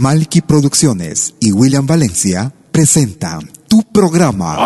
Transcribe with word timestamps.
Malky 0.00 0.40
Producciones 0.40 1.34
y 1.40 1.52
William 1.52 1.86
Valencia 1.86 2.54
presentan 2.72 3.52
tu 3.68 3.82
programa. 3.82 4.56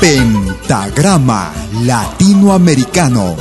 Pentagrama 0.00 1.52
Latinoamericano. 1.82 3.36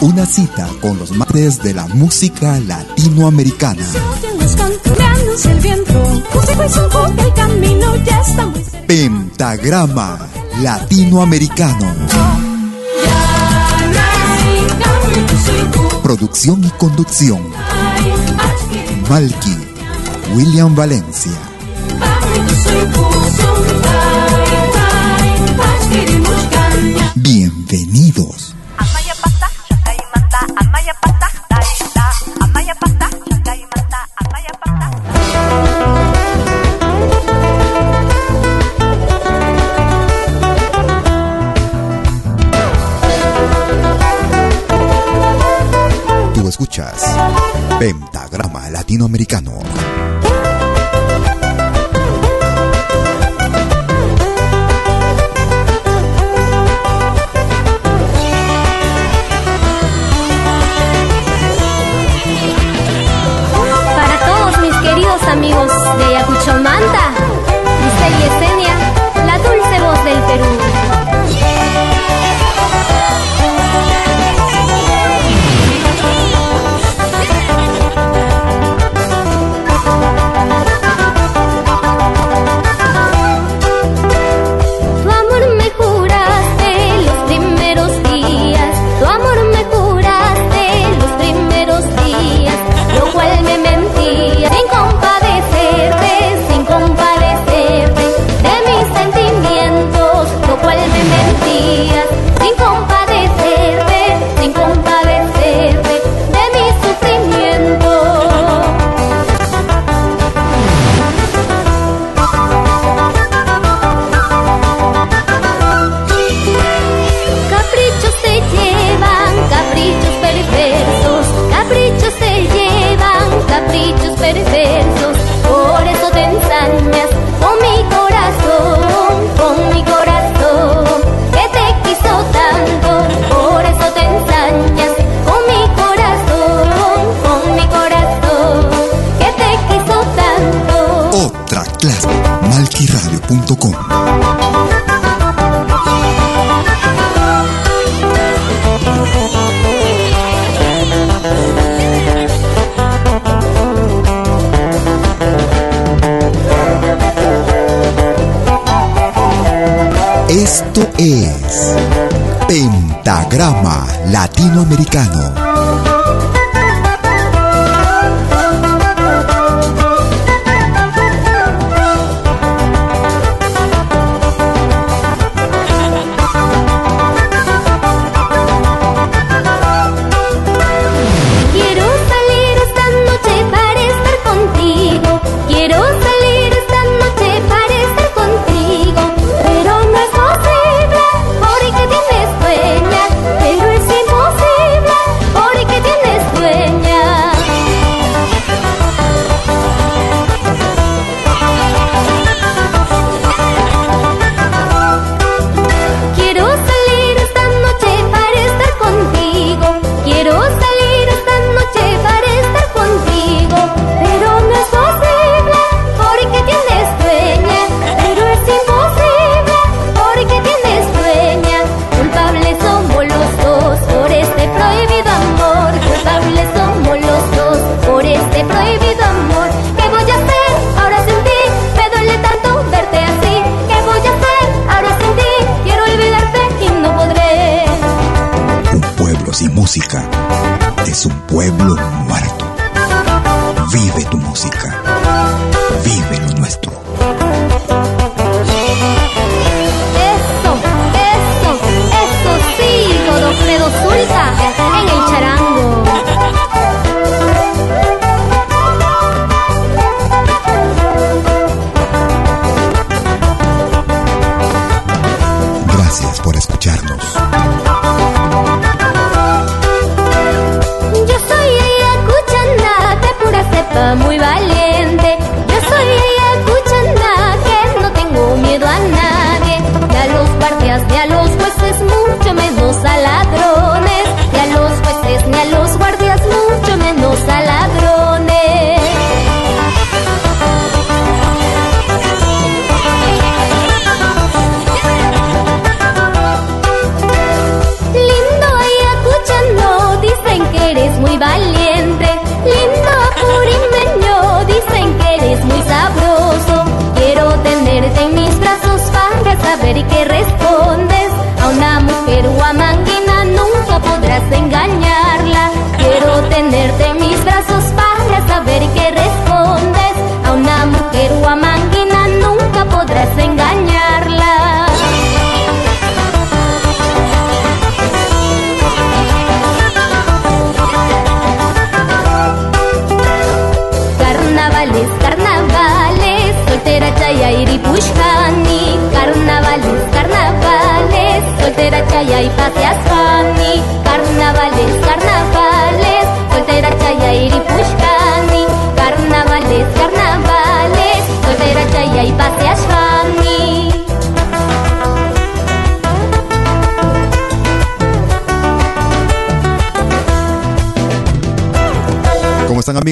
Una 0.00 0.24
cita 0.24 0.68
con 0.80 1.00
los 1.00 1.10
madres 1.10 1.60
de 1.60 1.74
la 1.74 1.88
música 1.88 2.60
latinoamericana. 2.60 3.84
Pentagrama 8.86 10.41
Latinoamericano. 10.60 11.94
Producción 16.02 16.64
y 16.64 16.70
conducción. 16.70 17.40
Malky, 19.08 19.56
William 20.34 20.74
Valencia. 20.74 21.32
Bienvenidos. 27.14 28.31
Pentagrama 47.82 48.70
Latinoamericano. 48.70 49.91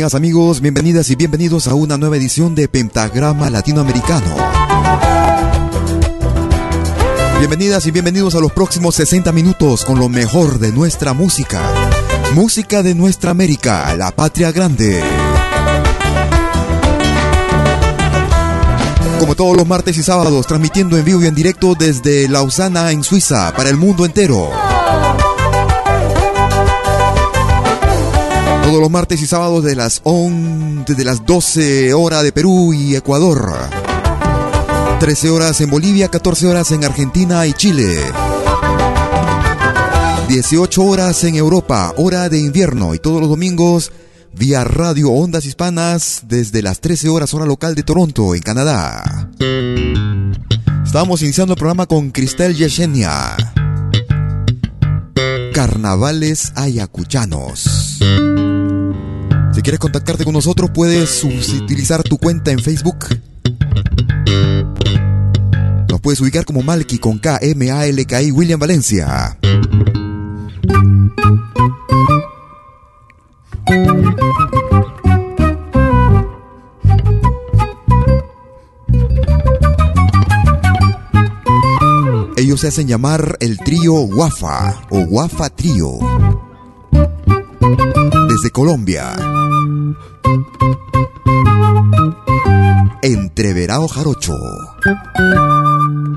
Amigos? 0.09 0.63
Bienvenidas 0.63 1.11
y 1.11 1.15
bienvenidos 1.15 1.69
a 1.69 1.75
una 1.75 1.99
nueva 1.99 2.17
edición 2.17 2.55
de 2.55 2.69
Pentagrama 2.69 3.51
Latinoamericano. 3.51 4.35
Bienvenidas 7.39 7.87
y 7.87 7.91
bienvenidos 7.91 8.35
a 8.35 8.41
los 8.41 8.51
próximos 8.51 8.95
60 8.95 9.31
minutos 9.33 9.85
con 9.85 9.99
lo 9.99 10.09
mejor 10.09 10.59
de 10.59 10.73
nuestra 10.73 11.13
música. 11.13 11.61
Música 12.35 12.83
de 12.83 12.95
nuestra 12.95 13.31
América, 13.33 13.95
la 13.95 14.11
patria 14.11 14.51
grande. 14.53 15.03
Como 19.19 19.35
todos 19.35 19.55
los 19.55 19.67
martes 19.67 19.99
y 19.99 20.03
sábados, 20.03 20.47
transmitiendo 20.47 20.97
en 20.97 21.05
vivo 21.05 21.23
y 21.23 21.27
en 21.27 21.35
directo 21.35 21.75
desde 21.79 22.27
Lausana, 22.27 22.91
en 22.91 23.05
Suiza, 23.05 23.53
para 23.55 23.69
el 23.69 23.77
mundo 23.77 24.07
entero. 24.07 24.51
Todos 28.63 28.81
los 28.81 28.91
martes 28.91 29.21
y 29.23 29.27
sábados 29.27 29.65
de 29.65 29.75
las, 29.75 30.01
on, 30.05 30.85
desde 30.85 31.05
las 31.05 31.25
12 31.25 31.95
horas 31.95 32.23
de 32.23 32.33
Perú 32.33 32.73
y 32.73 32.95
Ecuador. 32.95 33.53
13 35.01 35.31
horas 35.31 35.61
en 35.61 35.71
Bolivia, 35.71 36.09
14 36.09 36.47
horas 36.47 36.71
en 36.73 36.85
Argentina 36.85 37.47
y 37.47 37.53
Chile. 37.55 38.03
18 40.29 40.83
horas 40.85 41.25
en 41.25 41.35
Europa, 41.35 41.93
hora 41.97 42.29
de 42.29 42.39
invierno. 42.39 42.95
Y 42.95 42.99
todos 42.99 43.21
los 43.21 43.31
domingos 43.31 43.91
vía 44.33 44.63
Radio 44.63 45.11
Ondas 45.11 45.45
Hispanas 45.45 46.23
desde 46.29 46.63
las 46.63 46.81
13 46.81 47.09
horas 47.09 47.35
hora 47.35 47.47
local 47.47 47.75
de 47.75 47.83
Toronto, 47.83 48.35
en 48.35 48.43
Canadá. 48.43 49.31
Estamos 50.85 51.23
iniciando 51.23 51.55
el 51.55 51.59
programa 51.59 51.87
con 51.87 52.11
Cristel 52.11 52.55
Yesenia. 52.55 53.37
Carnavales 55.53 56.53
Ayacuchanos. 56.57 58.01
Si 59.61 59.63
quieres 59.63 59.79
contactarte 59.79 60.25
con 60.25 60.33
nosotros, 60.33 60.71
puedes 60.73 61.23
utilizar 61.23 62.03
tu 62.03 62.17
cuenta 62.17 62.51
en 62.51 62.61
Facebook. 62.61 62.97
Nos 65.87 66.01
puedes 66.01 66.19
ubicar 66.23 66.47
como 66.47 66.63
Malky 66.63 66.97
con 66.97 67.19
K, 67.19 67.39
M, 67.43 67.71
A, 67.71 67.85
L, 67.85 68.07
K, 68.07 68.23
I, 68.23 68.33
William 68.33 68.59
Valencia. 68.59 69.37
Ellos 82.39 82.61
se 82.63 82.69
hacen 82.69 82.89
llamar 82.89 83.37
el 83.41 83.59
trío 83.59 83.93
Wafa 83.93 84.87
o 84.89 85.01
Wafa 85.01 85.51
Trío. 85.51 85.99
Desde 88.27 88.51
Colombia. 88.51 89.30
Entreverado 93.03 93.89
Jarocho. 93.89 94.35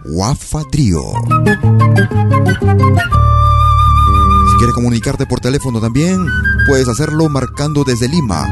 Wafa 0.05 0.63
Trío. 0.71 1.01
Si 4.49 4.57
quieres 4.57 4.75
comunicarte 4.75 5.25
por 5.25 5.39
teléfono 5.39 5.79
también, 5.79 6.25
puedes 6.67 6.87
hacerlo 6.87 7.29
marcando 7.29 7.83
desde 7.83 8.07
Lima 8.07 8.45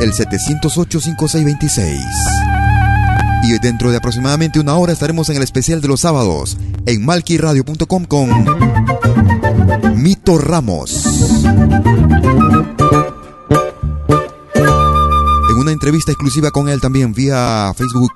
el 0.00 0.12
708-5626. 0.12 2.00
Y 3.42 3.58
dentro 3.58 3.90
de 3.90 3.96
aproximadamente 3.98 4.60
una 4.60 4.76
hora 4.76 4.92
estaremos 4.92 5.28
en 5.30 5.36
el 5.36 5.42
especial 5.42 5.80
de 5.80 5.88
los 5.88 6.00
sábados 6.00 6.56
en 6.86 7.04
malquiradio.com 7.04 8.04
con 8.06 8.30
Mito 10.02 10.38
Ramos. 10.38 11.04
Una 15.70 15.74
entrevista 15.74 16.10
exclusiva 16.10 16.50
con 16.50 16.68
él 16.68 16.80
también 16.80 17.12
vía 17.12 17.72
Facebook. 17.76 18.12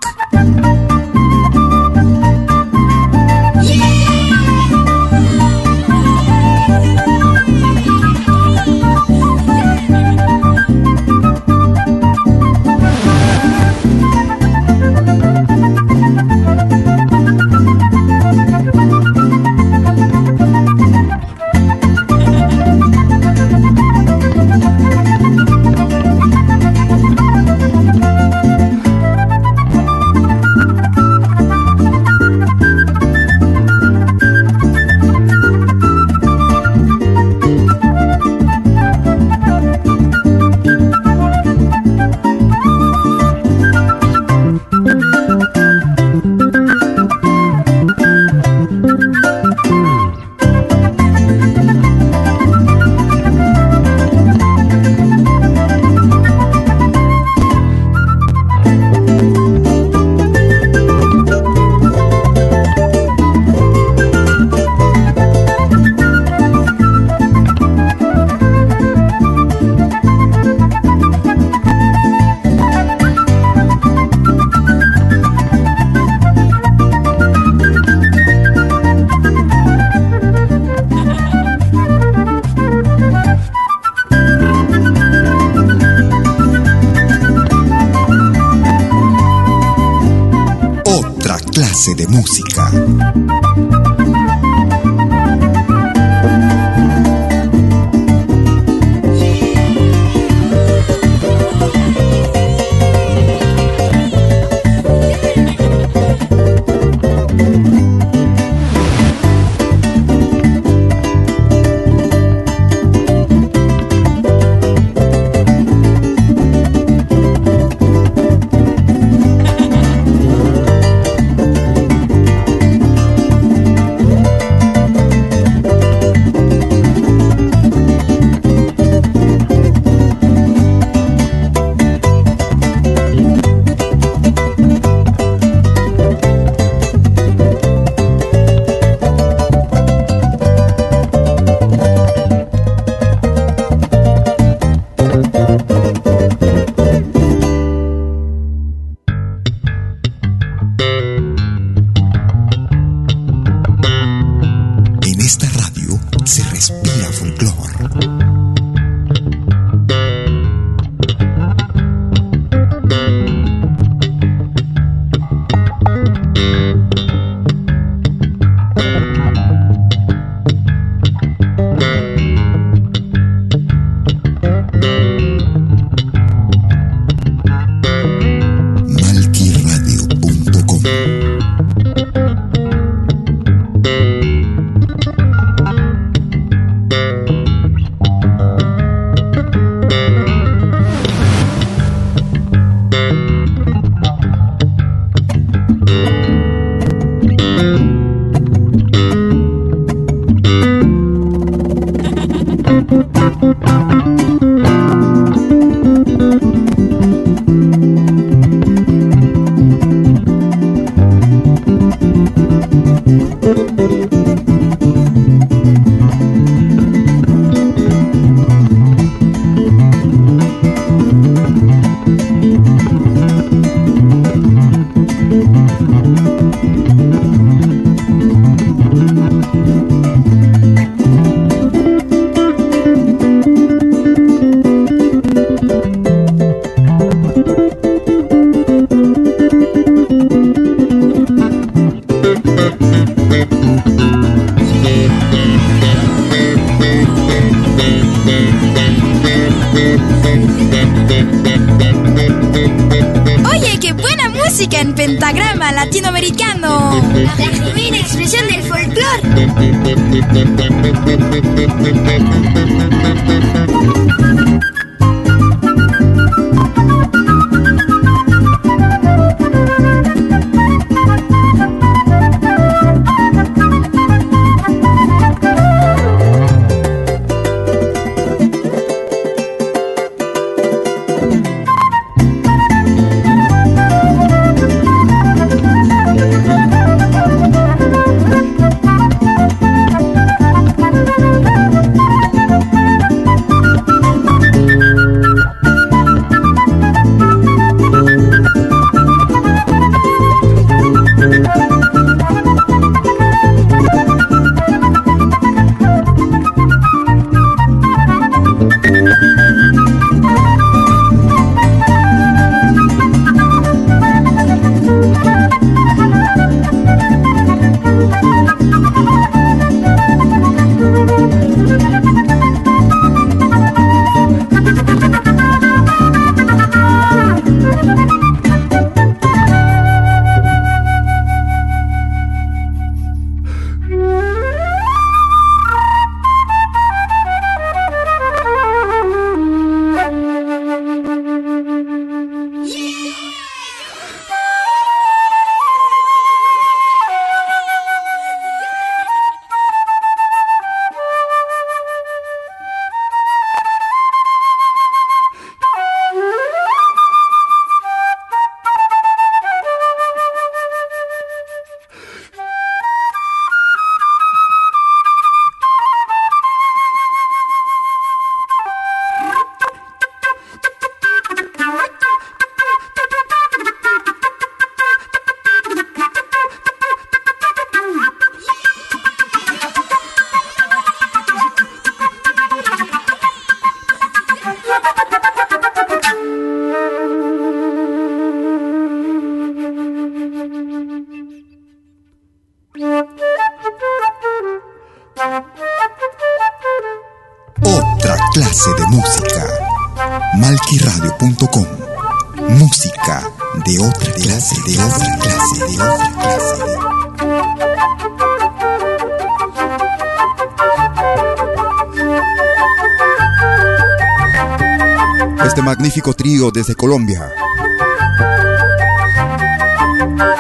Desde 416.51 416.75
Colombia. 416.75 417.31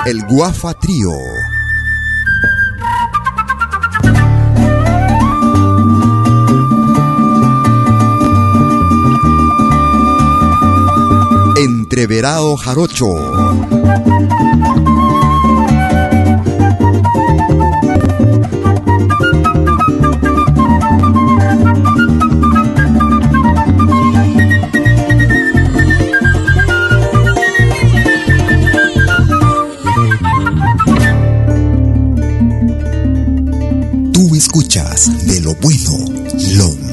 El 0.06 0.22
Guafa 0.26 0.74
Trío. 0.74 1.10
Entreverado 11.56 12.56
Jarocho. 12.56 13.06
Escuchas 34.54 35.26
de 35.26 35.40
lo 35.40 35.52
bueno, 35.56 35.98
lo 36.56 36.83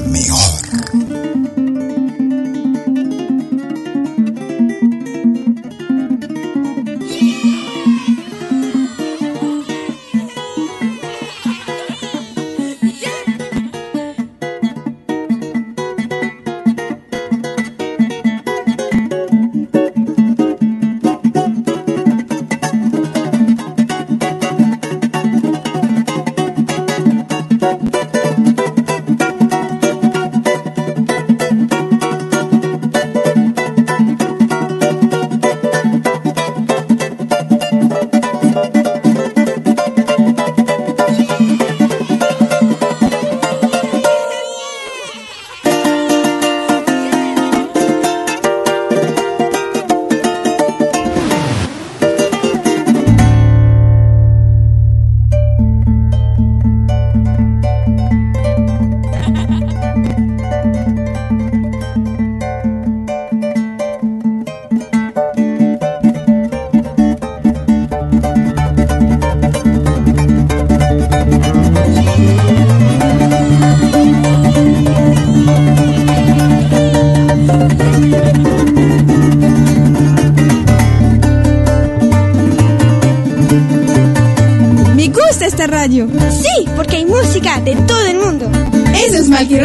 gusta 85.32 85.46
esta 85.46 85.66
radio. 85.66 86.10
Sí, 86.30 86.68
porque 86.76 86.98
hay 86.98 87.06
música 87.06 87.62
de 87.62 87.74
todo 87.88 88.06
el 88.06 88.18
mundo. 88.18 88.52
Eso 88.94 89.16
es 89.16 89.30
Malqui 89.30 89.58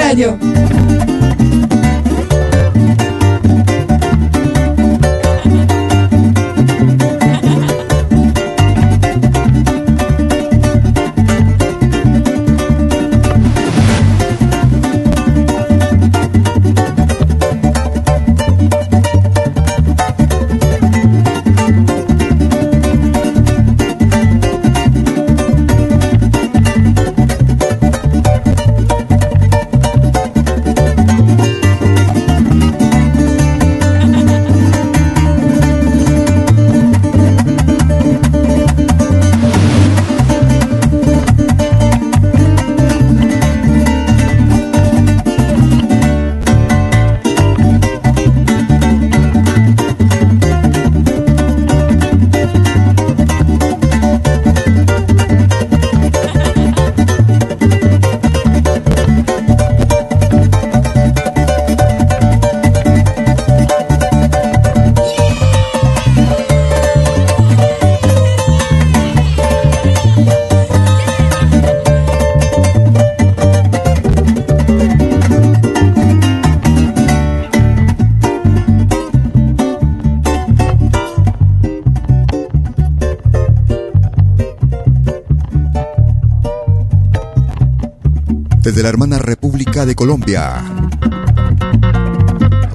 Desde 88.76 88.82
la 88.82 88.90
hermana 88.90 89.16
República 89.16 89.86
de 89.86 89.94
Colombia. 89.94 90.62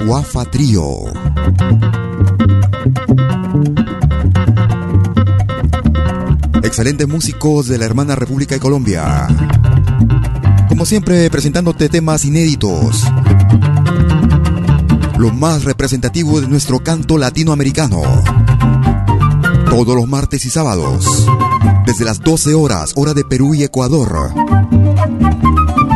Guafa 0.04 0.46
Trío. 0.46 0.84
Excelentes 6.64 7.08
músicos 7.08 7.68
de 7.68 7.78
la 7.78 7.86
hermana 7.86 8.16
República 8.16 8.56
de 8.56 8.60
Colombia. 8.60 9.28
Como 10.70 10.88
siempre, 10.88 11.30
presentándote 11.30 11.88
temas 11.88 12.26
inéditos. 12.26 13.04
Lo 15.20 15.32
más 15.32 15.66
representativo 15.66 16.42
de 16.42 16.48
nuestro 16.48 16.80
canto 16.80 17.20
latinoamericano. 17.20 18.02
Todos 19.70 19.96
los 19.96 20.08
martes 20.08 20.46
y 20.46 20.50
sábados. 20.50 21.28
Desde 21.86 22.06
las 22.06 22.22
12 22.22 22.56
horas, 22.56 22.94
hora 22.96 23.14
de 23.14 23.24
Perú 23.24 23.54
y 23.54 23.62
Ecuador. 23.62 24.81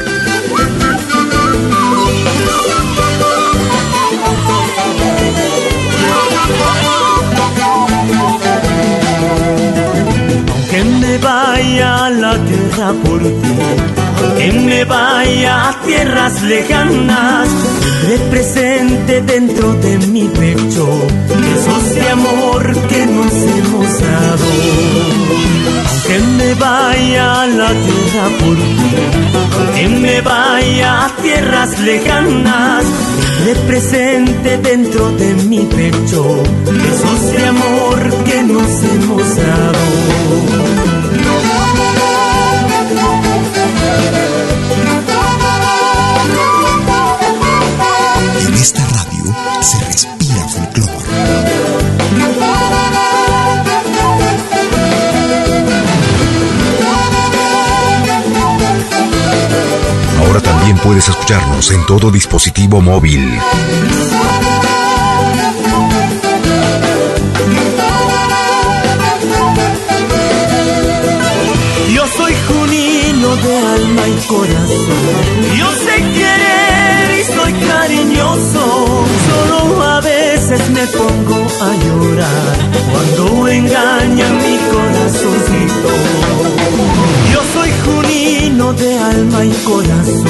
Vaya 11.21 12.07
a 12.07 12.11
la 12.11 12.37
guerra 12.37 12.93
por 13.05 13.21
ti 13.21 14.01
que 14.37 14.53
me 14.53 14.85
vaya 14.85 15.69
a 15.69 15.81
tierras 15.81 16.43
lejanas, 16.43 17.49
represente 18.07 19.21
dentro 19.23 19.75
de 19.75 19.99
mi 20.09 20.25
pecho 20.29 20.87
esos 21.57 21.95
de 21.95 22.09
amor 22.09 22.63
que 22.89 23.07
nos 23.07 23.33
hemos 23.33 24.01
dado. 24.01 24.45
Aunque 25.89 26.19
me 26.39 26.55
vaya 26.55 27.43
a 27.43 27.47
la 27.47 27.69
tierra 27.69 28.29
por 28.41 28.57
ti, 28.57 29.77
que 29.77 29.89
me 29.89 30.21
vaya 30.21 31.05
a 31.07 31.17
tierras 31.23 31.79
lejanas, 31.81 32.85
represente 33.45 34.59
dentro 34.59 35.11
de 35.13 35.35
mi 35.35 35.61
pecho 35.61 36.43
esos 36.67 37.33
de 37.33 37.47
amor 37.47 38.25
que 38.25 38.43
nos 38.43 38.71
hemos 38.93 39.37
dado. 39.37 40.90
También 60.71 60.87
puedes 60.87 61.09
escucharnos 61.09 61.71
en 61.73 61.85
todo 61.85 62.13
dispositivo 62.13 62.81
móvil. 62.81 63.29
Yo 71.93 72.07
soy 72.07 72.35
junino 72.47 73.37
de 73.37 73.57
alma 73.57 74.03
y 74.07 74.27
corazón. 74.29 75.59
Yo 75.59 75.73
sé 75.73 75.97
querer 76.15 77.21
y 77.21 77.25
soy 77.25 77.53
cariñoso. 77.53 79.07
Solo 79.27 79.83
a 79.83 80.01
veces 80.01 80.71
me 80.71 80.87
pongo 80.87 81.47
a 81.63 81.75
llorar 81.85 82.57
cuando 82.93 83.49
engaña 83.49 84.29
mi 84.35 84.57
corazoncito. 84.71 86.60
Junino 88.41 88.73
de 88.73 88.99
alma 88.99 89.45
y 89.45 89.51
corazón. 89.65 90.25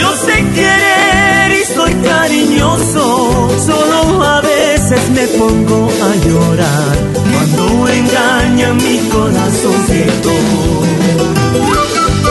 Yo 0.00 0.16
sé 0.16 0.44
querer 0.54 1.52
y 1.60 1.74
soy 1.74 1.92
cariñoso. 1.94 3.50
Solo 3.66 4.24
a 4.24 4.40
veces 4.40 5.10
me 5.10 5.26
pongo 5.38 5.90
a 5.90 6.26
llorar 6.26 6.96
cuando 7.32 7.88
engaña 7.88 8.72
mi 8.74 8.98
corazoncito. 9.10 10.30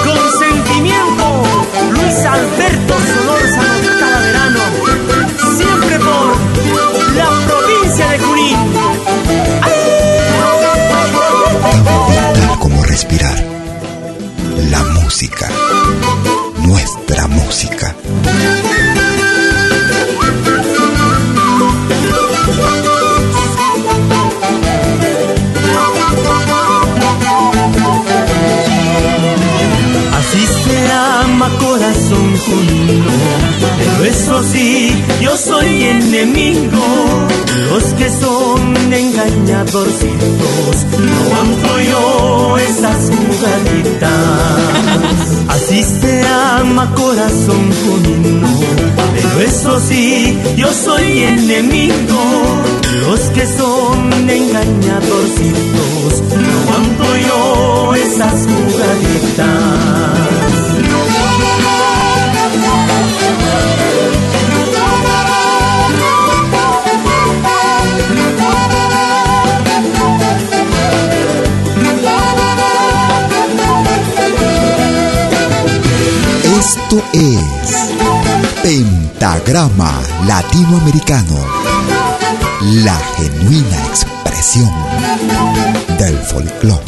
Con 0.03 0.39
sentimiento, 0.39 1.43
Luis 1.91 2.25
Alberto 2.25 2.93
Solórzano 3.13 3.89
Talaverano, 3.99 4.63
siempre 5.57 5.99
por 5.99 6.35
la 7.15 7.29
provincia 7.47 8.09
de 8.09 8.19
Junín. 8.19 8.57
Como 12.59 12.83
respirar. 12.83 13.52
Nuestra 16.59 17.27
música. 17.27 17.95
Así 30.17 30.45
se 30.45 30.91
ama 30.91 31.49
corazón 31.59 32.37
junino, 32.37 33.11
pero 33.79 34.05
eso 34.05 34.43
sí, 34.43 34.93
yo 35.21 35.35
soy 35.37 35.83
enemigo. 35.83 37.27
Los 37.69 37.83
que 37.93 38.09
son 38.09 38.75
engañadorcitos, 38.93 40.85
no 40.99 41.41
ando 41.41 41.79
yo 41.81 42.12
Así 45.49 45.83
se 45.83 46.23
ama 46.27 46.89
corazón 46.95 47.71
junino, 47.83 48.47
pero 49.13 49.41
eso 49.41 49.79
sí, 49.81 50.37
yo 50.55 50.71
soy 50.71 51.23
enemigo. 51.23 52.21
Los 53.01 53.19
que 53.31 53.45
son 53.45 54.13
engañadorcitos, 54.29 56.23
no 56.31 56.75
ando 56.75 57.17
yo 57.17 57.95
esas 57.95 58.47
jugaditas. 58.47 59.83
Es 76.93 77.89
Pentagrama 78.61 79.99
Latinoamericano. 80.27 81.37
La 82.83 82.95
genuina 83.17 83.77
expresión 83.87 84.71
del 85.97 86.15
folclore. 86.19 86.83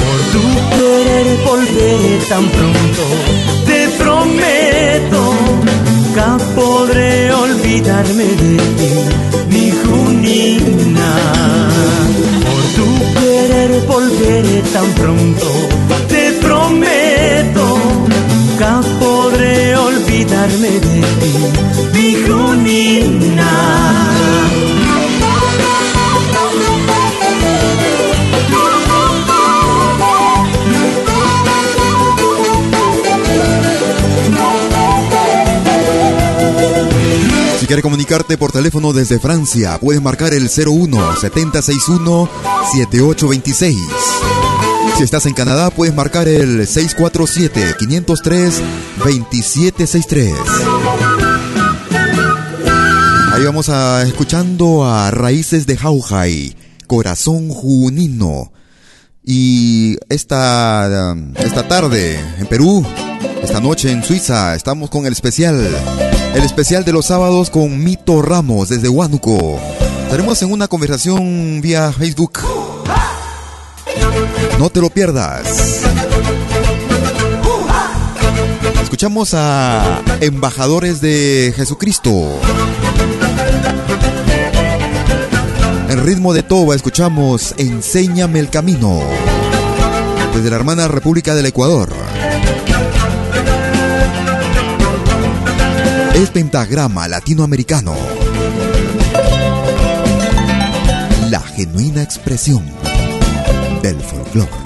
Por 0.00 0.20
tu 0.32 0.42
querer 0.76 1.26
volveré 1.46 2.18
tan 2.28 2.44
pronto, 2.44 3.04
te 3.64 3.88
prometo, 3.96 5.34
nunca 5.64 6.36
podré 6.54 7.32
olvidarme 7.32 8.24
de 8.24 8.56
ti, 8.76 8.92
mi 9.48 9.70
Junina. 9.70 11.41
Tan 14.22 14.86
pronto, 14.94 15.46
te 16.06 16.32
prometo, 16.40 17.66
nunca 18.06 18.80
podré 19.00 19.76
olvidarme 19.76 20.70
de 20.70 21.00
ti, 21.20 21.34
mi 21.92 22.14
Junina. 22.24 23.41
Quieres 37.72 37.84
comunicarte 37.84 38.36
por 38.36 38.52
teléfono 38.52 38.92
desde 38.92 39.18
Francia, 39.18 39.78
puedes 39.80 40.02
marcar 40.02 40.34
el 40.34 40.50
01 40.50 41.16
761 41.16 42.28
7826. 42.70 43.78
Si 44.98 45.02
estás 45.02 45.24
en 45.24 45.32
Canadá, 45.32 45.70
puedes 45.70 45.94
marcar 45.94 46.28
el 46.28 46.66
647 46.66 47.76
503 47.78 48.60
2763. 48.98 50.34
Ahí 53.32 53.42
vamos 53.42 53.70
a 53.70 54.02
escuchando 54.02 54.84
a 54.84 55.10
Raíces 55.10 55.66
de 55.66 55.78
Jaujay, 55.78 56.54
Corazón 56.86 57.48
Junino. 57.48 58.52
Y 59.24 59.96
esta, 60.10 61.16
esta 61.36 61.68
tarde 61.68 62.20
en 62.38 62.46
Perú, 62.48 62.84
esta 63.42 63.60
noche 63.60 63.90
en 63.90 64.04
Suiza, 64.04 64.54
estamos 64.54 64.90
con 64.90 65.06
el 65.06 65.12
especial, 65.14 65.66
el 66.34 66.42
especial 66.44 66.84
de 66.84 66.92
los 66.92 67.06
sábados 67.06 67.50
con 67.50 67.82
Mito 67.82 68.22
Ramos 68.22 68.68
desde 68.68 68.88
Huánuco. 68.88 69.58
Estaremos 70.04 70.40
en 70.42 70.52
una 70.52 70.68
conversación 70.68 71.60
vía 71.60 71.92
Facebook. 71.92 72.40
No 74.58 74.70
te 74.70 74.80
lo 74.80 74.90
pierdas. 74.90 75.82
Escuchamos 78.82 79.34
a 79.34 80.00
embajadores 80.20 81.00
de 81.00 81.52
Jesucristo. 81.56 82.10
En 85.88 86.04
ritmo 86.04 86.32
de 86.32 86.42
toba 86.42 86.74
escuchamos 86.74 87.54
Enséñame 87.58 88.38
el 88.38 88.48
camino. 88.48 89.02
Desde 90.34 90.48
la 90.48 90.56
hermana 90.56 90.88
República 90.88 91.34
del 91.34 91.46
Ecuador. 91.46 91.90
El 96.14 96.28
pentagrama 96.28 97.08
latinoamericano. 97.08 97.94
La 101.30 101.40
genuina 101.40 102.02
expresión 102.02 102.64
del 103.82 104.00
folclore. 104.00 104.62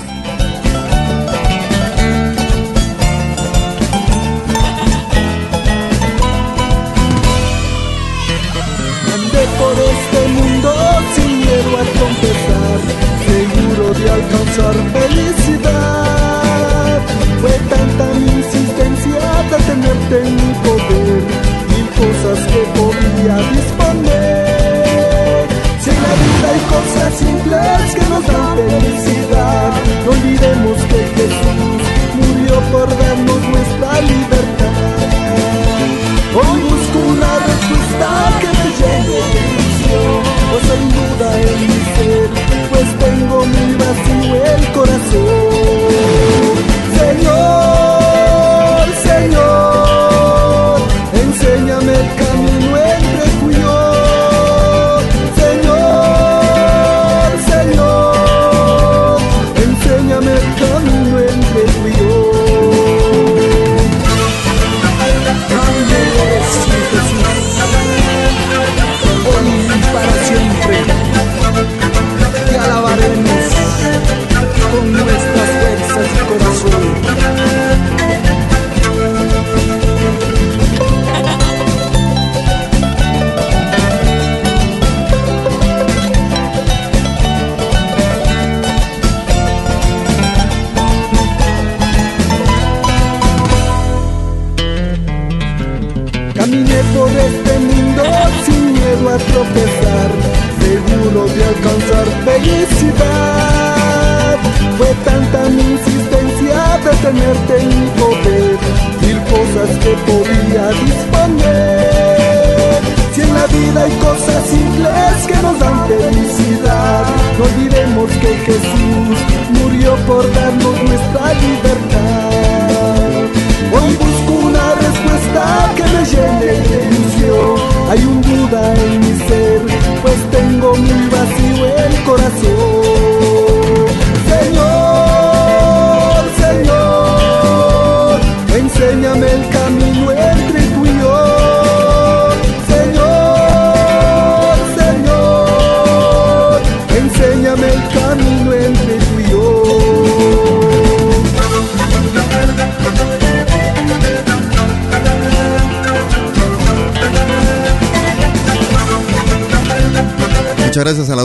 por 9.58 9.72
este 9.72 10.20
mundo 10.28 10.70
sin 11.14 11.30
miedo 11.38 11.70
a 11.76 11.84
confesar, 12.00 12.78
seguro 13.26 13.84
de 13.94 14.06
alcanzar 14.10 14.74
felicidad. 14.92 16.16
Fue 17.40 17.54
tanta 17.70 18.04
mi 18.14 18.28
insistencia 18.40 19.20
de 19.50 19.56
tenerte 19.66 20.16
en 20.28 20.36
felicidad, 28.56 29.15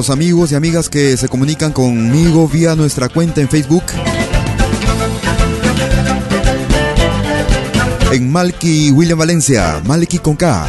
los 0.02 0.10
amigos 0.10 0.52
y 0.52 0.56
amigas 0.56 0.90
que 0.90 1.16
se 1.16 1.30
comunican 1.30 1.72
conmigo 1.74 2.48
vía 2.48 2.76
nuestra 2.76 3.08
cuenta 3.08 3.40
en 3.40 3.48
Facebook. 3.48 3.84
En 8.12 8.32
Malky 8.32 8.90
William 8.90 9.20
Valencia, 9.20 9.80
Malky 9.86 10.18
con 10.18 10.36
K. 10.36 10.66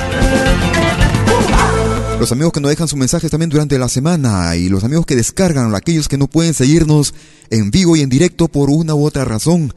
Los 2.20 2.30
amigos 2.30 2.52
que 2.52 2.60
nos 2.60 2.68
dejan 2.68 2.88
sus 2.88 2.98
mensajes 2.98 3.30
también 3.30 3.48
durante 3.48 3.78
la 3.78 3.88
semana 3.88 4.54
y 4.54 4.68
los 4.68 4.84
amigos 4.84 5.06
que 5.06 5.16
descargan, 5.16 5.74
aquellos 5.74 6.08
que 6.08 6.18
no 6.18 6.26
pueden 6.26 6.52
seguirnos 6.52 7.14
en 7.48 7.70
vivo 7.70 7.96
y 7.96 8.02
en 8.02 8.10
directo 8.10 8.48
por 8.48 8.68
una 8.68 8.94
u 8.94 9.06
otra 9.06 9.24
razón, 9.24 9.72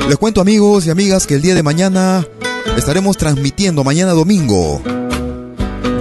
Les 0.09 0.19
cuento 0.19 0.41
amigos 0.41 0.87
y 0.87 0.91
amigas 0.91 1.27
que 1.27 1.35
el 1.35 1.43
día 1.43 1.55
de 1.55 1.63
mañana 1.63 2.27
estaremos 2.77 3.17
transmitiendo, 3.17 3.85
mañana 3.85 4.13
domingo. 4.13 4.83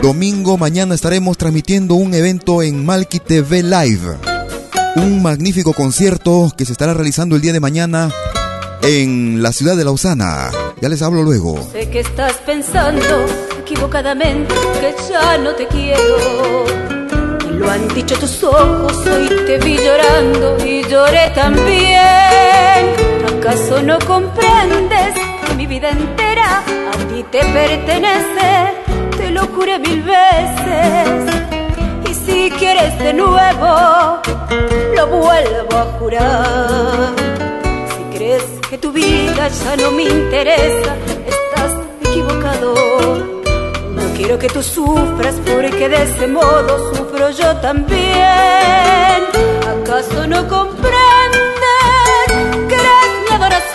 Domingo 0.01 0.57
mañana 0.57 0.95
estaremos 0.95 1.37
transmitiendo 1.37 1.95
un 1.95 2.13
evento 2.13 2.63
en 2.63 2.85
Malki 2.85 3.19
TV 3.19 3.63
Live. 3.63 4.17
Un 4.95 5.21
magnífico 5.21 5.73
concierto 5.73 6.51
que 6.57 6.65
se 6.65 6.71
estará 6.71 6.93
realizando 6.93 7.35
el 7.35 7.41
día 7.41 7.53
de 7.53 7.59
mañana 7.59 8.11
en 8.81 9.43
la 9.43 9.51
ciudad 9.53 9.77
de 9.77 9.85
Lausana. 9.85 10.49
Ya 10.81 10.89
les 10.89 11.01
hablo 11.03 11.21
luego. 11.21 11.69
Sé 11.71 11.89
que 11.89 11.99
estás 11.99 12.33
pensando 12.45 13.25
equivocadamente 13.61 14.53
que 14.79 14.95
ya 15.09 15.37
no 15.37 15.53
te 15.53 15.67
quiero. 15.67 16.65
Lo 17.51 17.69
han 17.69 17.87
dicho 17.89 18.17
tus 18.17 18.43
ojos, 18.43 18.97
hoy 19.05 19.29
te 19.45 19.59
vi 19.59 19.77
llorando 19.77 20.57
y 20.65 20.83
lloré 20.89 21.31
también. 21.35 23.20
¿Acaso 23.43 23.82
no 23.82 23.97
comprendes 24.06 25.15
que 25.47 25.56
mi 25.56 25.65
vida 25.65 25.89
entera 25.89 26.60
a 26.60 26.97
ti 27.10 27.25
te 27.32 27.39
pertenece? 27.39 28.51
Te 29.17 29.32
lo 29.32 29.47
juré 29.47 29.80
mil 29.80 30.04
veces. 30.04 31.34
Y 32.08 32.13
si 32.13 32.51
quieres 32.51 32.99
de 32.99 33.13
nuevo, 33.13 34.21
lo 34.95 35.08
vuelvo 35.08 35.75
a 35.75 35.86
jurar. 35.97 37.15
tu 38.77 38.91
vida 38.91 39.47
ya 39.47 39.75
no 39.75 39.89
me 39.89 40.04
interesa, 40.04 40.95
estás 41.25 41.73
equivocado. 42.06 42.75
No 43.95 44.04
quiero 44.17 44.38
que 44.38 44.49
tú 44.49 44.62
sufras 44.62 45.36
porque 45.51 45.89
de 45.89 46.04
ese 46.04 46.27
modo 46.27 46.93
sufro 46.93 47.32
yo 47.32 47.56
también. 47.58 49.19
¿Acaso 49.67 50.27
no 50.27 50.47
comprendes 50.47 51.30
que 51.30 51.30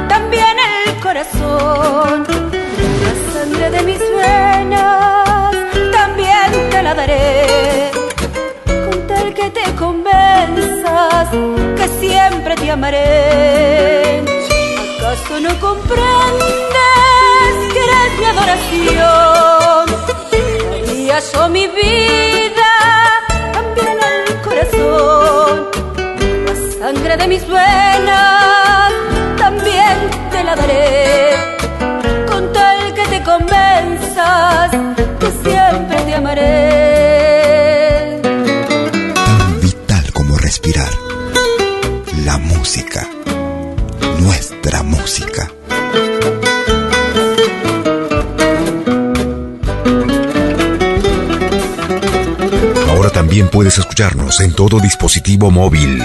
también 0.08 0.56
el 0.88 1.00
corazón, 1.02 2.26
la 3.04 3.14
sangre 3.34 3.70
de 3.72 3.82
mis 3.84 4.00
venas, 4.00 5.56
también 5.92 6.70
te 6.70 6.84
la 6.84 6.94
daré 6.94 7.96
que 9.36 9.50
te 9.50 9.76
convenzas 9.76 11.30
que 11.78 11.88
siempre 12.00 12.56
te 12.56 12.72
amaré. 12.72 14.24
¿Acaso 14.98 15.40
no 15.42 15.60
comprendes 15.60 17.56
que 17.74 17.80
eres 17.88 18.12
mi 18.20 18.26
adoración? 18.34 19.86
Daría 20.72 21.20
yo 21.20 21.50
mi 21.50 21.68
vida, 21.68 22.65
sangre 26.96 27.18
de 27.18 27.28
mis 27.28 27.48
venas 27.48 28.92
también 29.38 29.96
te 30.32 30.44
la 30.44 30.56
daré. 30.56 31.32
Con 32.28 32.54
tal 32.54 32.94
que 32.94 33.06
te 33.08 33.24
convenzas 33.24 34.72
que 35.20 35.32
siempre 35.44 36.02
te 36.06 36.16
amaré. 36.16 36.96
respirar. 40.38 40.90
La 42.24 42.38
música. 42.38 43.10
Nuestra 44.20 44.84
música. 44.84 45.52
Ahora 52.90 53.10
también 53.10 53.50
puedes 53.50 53.80
escucharnos 53.80 54.40
en 54.42 54.54
todo 54.54 54.80
dispositivo 54.80 55.50
móvil. 55.50 56.04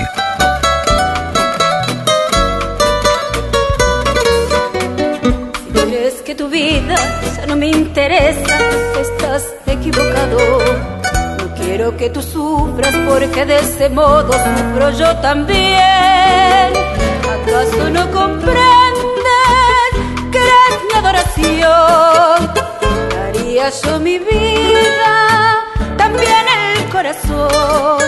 No 8.01 8.09
me 8.09 8.17
interesa, 8.17 8.59
estás 9.01 9.45
equivocado 9.67 10.39
quiero 11.57 11.97
que 11.97 12.11
tú 12.11 12.23
sufras 12.23 12.95
porque 13.09 13.45
de 13.45 13.59
ese 13.59 13.89
modo 13.89 14.33
sufro 14.33 14.91
yo 14.91 15.17
también. 15.19 16.71
¿Acaso 17.35 17.91
no 17.91 18.11
comprendes 18.11 19.93
que 20.33 20.39
eres 20.39 20.81
mi 20.89 20.95
adoración? 20.99 22.55
Daría 23.11 23.71
yo 23.71 24.01
mi 24.01 24.19
vida, 24.19 25.65
también 25.97 26.45
el 26.77 26.89
corazón, 26.91 28.03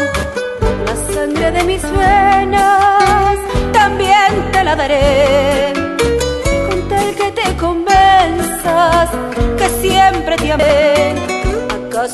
la 0.87 1.14
sangre 1.14 1.52
de 1.52 1.64
mis 1.64 1.83
venas, 1.83 3.37
también 3.72 4.50
te 4.52 4.64
la 4.64 4.76
daré. 4.76 5.82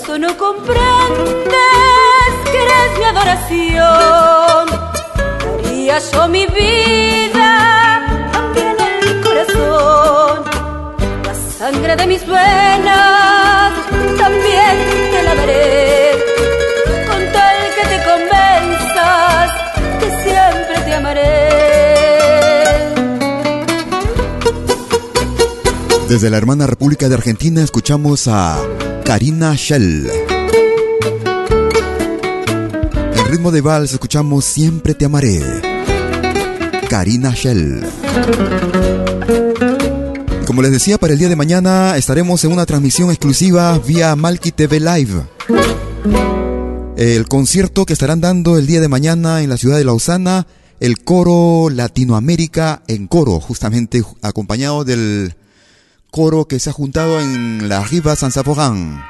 ¿Acaso 0.09 0.21
no 0.21 0.35
comprendes 0.39 0.81
que 2.51 2.59
eres 2.65 2.99
mi 2.99 3.05
adoración? 3.05 4.65
Daría 5.63 5.99
yo 5.99 6.29
mi 6.29 6.47
vida, 6.47 8.07
también 8.33 8.75
el 8.89 9.21
corazón, 9.21 10.45
la 11.25 11.35
sangre 11.59 11.95
de 11.95 12.07
mis 12.07 12.27
venas, 12.27 13.73
también 14.17 14.77
te 15.13 15.23
la 15.25 15.35
daré, 15.35 16.13
con 17.07 17.21
tal 17.35 17.59
que 17.77 17.85
te 17.93 17.99
convenzas 18.09 19.51
que 20.01 20.09
siempre 20.23 20.77
te 20.87 20.95
amaré. 20.95 21.49
Desde 26.09 26.31
la 26.31 26.39
hermana 26.39 26.67
República 26.67 27.11
de 27.11 27.15
Argentina 27.15 27.63
escuchamos 27.63 28.27
a 28.27 28.57
Karina 29.09 29.55
Shell. 29.57 30.07
En 33.17 33.27
ritmo 33.31 33.51
de 33.51 33.63
vals 33.63 33.95
escuchamos 33.95 34.45
Siempre 34.45 34.93
te 34.93 35.07
amaré. 35.07 35.41
Karina 36.91 37.33
Shell. 37.33 37.87
como 40.47 40.61
les 40.61 40.73
decía, 40.73 40.99
para 40.99 41.15
el 41.15 41.19
día 41.19 41.31
de 41.31 41.37
mañana 41.37 41.97
estaremos 41.97 42.45
en 42.45 42.53
una 42.53 42.67
transmisión 42.67 43.09
exclusiva 43.09 43.79
vía 43.79 44.15
Malki 44.15 44.53
TV 44.53 44.79
Live. 44.79 45.23
El 46.99 47.27
concierto 47.29 47.87
que 47.87 47.95
estarán 47.95 48.21
dando 48.21 48.59
el 48.59 48.67
día 48.67 48.83
de 48.83 48.89
mañana 48.89 49.43
en 49.43 49.49
la 49.49 49.57
ciudad 49.57 49.79
de 49.79 49.85
Lausana, 49.85 50.47
el 50.81 51.03
coro 51.03 51.71
Latinoamérica 51.71 52.83
en 52.89 53.07
coro, 53.07 53.41
justamente 53.41 54.05
acompañado 54.21 54.85
del 54.85 55.35
coro 56.11 56.47
que 56.47 56.59
se 56.59 56.71
ha 56.71 56.73
juntado 56.73 57.21
en 57.21 57.69
la 57.69 57.85
Riva 57.85 58.17
San 58.17 58.33
Saforán. 58.33 59.03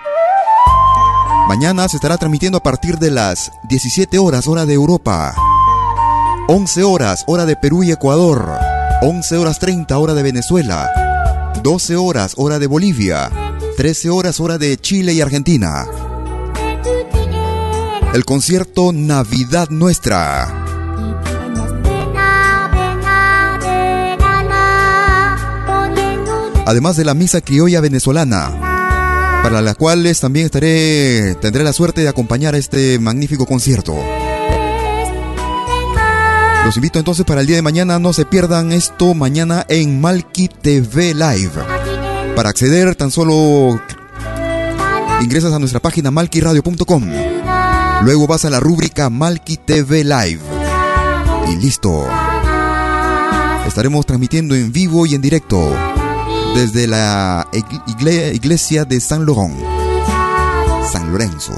Mañana 1.48 1.88
se 1.88 1.96
estará 1.96 2.18
transmitiendo 2.18 2.58
a 2.58 2.62
partir 2.62 2.98
de 2.98 3.10
las 3.10 3.50
17 3.68 4.18
horas 4.18 4.46
hora 4.46 4.66
de 4.66 4.74
Europa, 4.74 5.34
11 6.48 6.84
horas 6.84 7.24
hora 7.26 7.46
de 7.46 7.56
Perú 7.56 7.82
y 7.82 7.90
Ecuador, 7.90 8.58
11 9.02 9.36
horas 9.38 9.58
30 9.58 9.96
hora 9.96 10.14
de 10.14 10.22
Venezuela, 10.22 11.52
12 11.62 11.96
horas 11.96 12.34
hora 12.36 12.58
de 12.58 12.66
Bolivia, 12.66 13.30
13 13.76 14.10
horas 14.10 14.40
hora 14.40 14.58
de 14.58 14.76
Chile 14.76 15.14
y 15.14 15.20
Argentina. 15.20 15.86
El 18.12 18.24
concierto 18.24 18.92
Navidad 18.92 19.68
Nuestra 19.70 20.67
además 26.68 26.98
de 26.98 27.04
la 27.06 27.14
misa 27.14 27.40
criolla 27.40 27.80
venezolana, 27.80 28.50
para 29.42 29.62
las 29.62 29.74
cuales 29.74 30.20
también 30.20 30.44
estaré, 30.44 31.34
tendré 31.40 31.64
la 31.64 31.72
suerte 31.72 32.02
de 32.02 32.08
acompañar 32.08 32.54
a 32.54 32.58
este 32.58 32.98
magnífico 32.98 33.46
concierto. 33.46 33.96
Los 36.66 36.76
invito 36.76 36.98
entonces 36.98 37.24
para 37.24 37.40
el 37.40 37.46
día 37.46 37.56
de 37.56 37.62
mañana, 37.62 37.98
no 37.98 38.12
se 38.12 38.26
pierdan 38.26 38.72
esto 38.72 39.14
mañana 39.14 39.64
en 39.70 39.98
Malki 39.98 40.48
TV 40.48 41.14
Live. 41.14 41.52
Para 42.36 42.50
acceder 42.50 42.94
tan 42.96 43.10
solo 43.10 43.80
ingresas 45.22 45.54
a 45.54 45.58
nuestra 45.58 45.80
página 45.80 46.10
malkiradio.com. 46.10 47.04
Luego 48.02 48.26
vas 48.26 48.44
a 48.44 48.50
la 48.50 48.60
rúbrica 48.60 49.08
Malki 49.08 49.56
TV 49.56 50.04
Live. 50.04 50.40
Y 51.50 51.56
listo. 51.56 52.06
Estaremos 53.66 54.04
transmitiendo 54.04 54.54
en 54.54 54.70
vivo 54.70 55.06
y 55.06 55.14
en 55.14 55.22
directo 55.22 55.74
desde 56.54 56.86
la 56.86 57.46
iglesia 58.32 58.84
de 58.84 59.00
San 59.00 59.24
Lorenzo. 59.24 59.64
San 60.90 61.12
Lorenzo. 61.12 61.52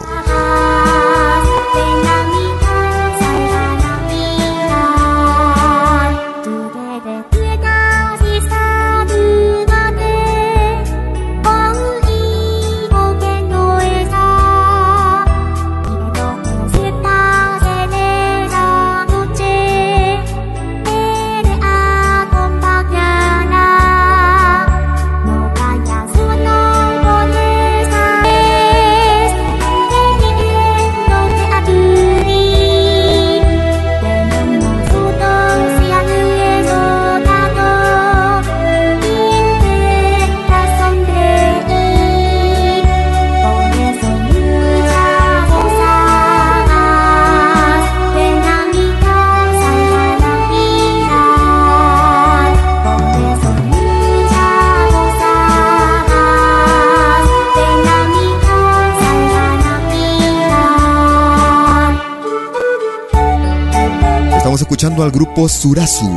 Al 64.99 65.11
grupo 65.11 65.49
Surasu. 65.49 66.11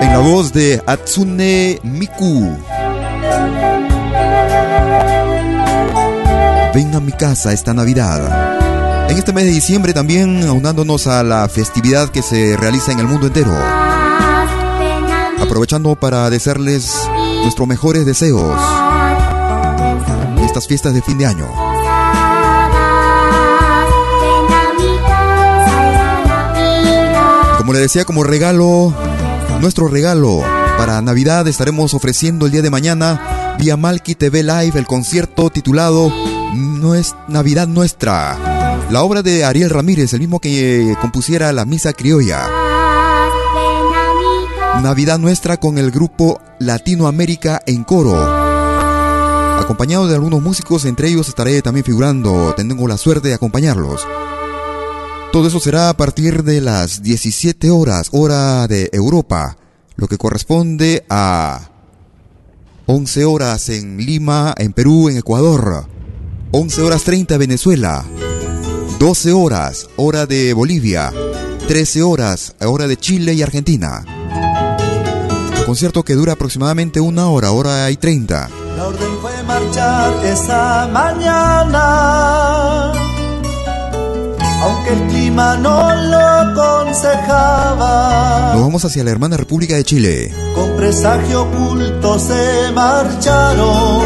En 0.00 0.12
la 0.12 0.18
voz 0.18 0.52
de 0.52 0.80
Atsune 0.86 1.80
Miku. 1.82 2.56
Ven 6.72 6.94
a 6.94 7.00
mi 7.00 7.12
casa 7.12 7.52
esta 7.52 7.74
Navidad. 7.74 9.10
En 9.10 9.18
este 9.18 9.32
mes 9.32 9.44
de 9.44 9.50
diciembre 9.50 9.92
también 9.92 10.46
aunándonos 10.46 11.06
a 11.06 11.22
la 11.24 11.48
festividad 11.48 12.08
que 12.08 12.22
se 12.22 12.56
realiza 12.56 12.92
en 12.92 13.00
el 13.00 13.08
mundo 13.08 13.26
entero. 13.26 13.52
Aprovechando 15.42 15.96
para 15.96 16.30
desearles 16.30 16.92
nuestros 17.42 17.66
mejores 17.66 18.06
deseos. 18.06 18.58
Estas 20.44 20.66
fiestas 20.66 20.94
de 20.94 21.02
fin 21.02 21.18
de 21.18 21.26
año. 21.26 21.69
Como 27.70 27.78
le 27.78 27.82
decía, 27.82 28.04
como 28.04 28.24
regalo, 28.24 28.92
nuestro 29.60 29.86
regalo 29.86 30.40
para 30.76 31.00
Navidad 31.02 31.46
estaremos 31.46 31.94
ofreciendo 31.94 32.46
el 32.46 32.50
día 32.50 32.62
de 32.62 32.70
mañana 32.70 33.54
vía 33.60 33.76
Malki 33.76 34.16
TV 34.16 34.42
Live 34.42 34.72
el 34.74 34.86
concierto 34.86 35.50
titulado 35.50 36.12
No 36.52 36.96
es 36.96 37.14
Navidad 37.28 37.68
Nuestra. 37.68 38.88
La 38.90 39.04
obra 39.04 39.22
de 39.22 39.44
Ariel 39.44 39.70
Ramírez, 39.70 40.12
el 40.14 40.18
mismo 40.18 40.40
que 40.40 40.96
compusiera 41.00 41.52
la 41.52 41.64
misa 41.64 41.92
criolla. 41.92 42.48
Navidad 44.82 45.20
Nuestra 45.20 45.56
con 45.56 45.78
el 45.78 45.92
grupo 45.92 46.40
Latinoamérica 46.58 47.62
en 47.66 47.84
coro. 47.84 48.16
Acompañado 49.60 50.08
de 50.08 50.16
algunos 50.16 50.42
músicos, 50.42 50.86
entre 50.86 51.06
ellos 51.06 51.28
estaré 51.28 51.62
también 51.62 51.84
figurando, 51.84 52.52
tengo 52.56 52.88
la 52.88 52.96
suerte 52.96 53.28
de 53.28 53.34
acompañarlos. 53.34 54.04
Todo 55.32 55.46
eso 55.46 55.60
será 55.60 55.90
a 55.90 55.96
partir 55.96 56.42
de 56.42 56.60
las 56.60 57.04
17 57.04 57.70
horas, 57.70 58.08
hora 58.10 58.66
de 58.66 58.90
Europa, 58.92 59.56
lo 59.94 60.08
que 60.08 60.18
corresponde 60.18 61.06
a 61.08 61.70
11 62.86 63.24
horas 63.26 63.68
en 63.68 63.98
Lima, 63.98 64.52
en 64.58 64.72
Perú, 64.72 65.08
en 65.08 65.18
Ecuador, 65.18 65.86
11 66.50 66.82
horas 66.82 67.04
30 67.04 67.38
Venezuela, 67.38 68.04
12 68.98 69.32
horas, 69.32 69.86
hora 69.94 70.26
de 70.26 70.52
Bolivia, 70.52 71.12
13 71.68 72.02
horas, 72.02 72.56
hora 72.60 72.88
de 72.88 72.96
Chile 72.96 73.34
y 73.34 73.42
Argentina. 73.42 74.04
concierto 75.64 76.02
que 76.02 76.14
dura 76.14 76.32
aproximadamente 76.32 77.00
una 77.00 77.28
hora, 77.28 77.52
hora 77.52 77.88
y 77.92 77.96
30. 77.96 78.50
La 78.76 78.88
orden 78.88 79.18
fue 79.20 79.42
marchar 79.44 80.26
esa 80.26 80.88
mañana 80.92 83.09
aunque 84.60 84.92
el 84.92 85.02
clima 85.08 85.56
no 85.56 85.94
lo 85.94 86.18
aconsejaba. 86.18 87.92
Nos 88.54 88.62
vamos 88.62 88.84
hacia 88.84 89.02
la 89.04 89.10
hermana 89.10 89.36
República 89.36 89.76
de 89.76 89.84
Chile. 89.84 90.32
Con 90.54 90.76
presagio 90.76 91.42
oculto 91.44 92.18
se 92.18 92.70
marcharon 92.74 94.02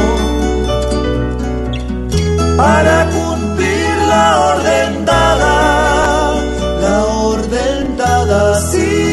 para 2.56 3.10
cumplir 3.10 3.96
la 4.08 4.40
orden 4.40 5.04
dada, 5.04 6.34
la 6.80 7.04
orden 7.04 7.96
dada 7.96 8.60
sí. 8.70 9.10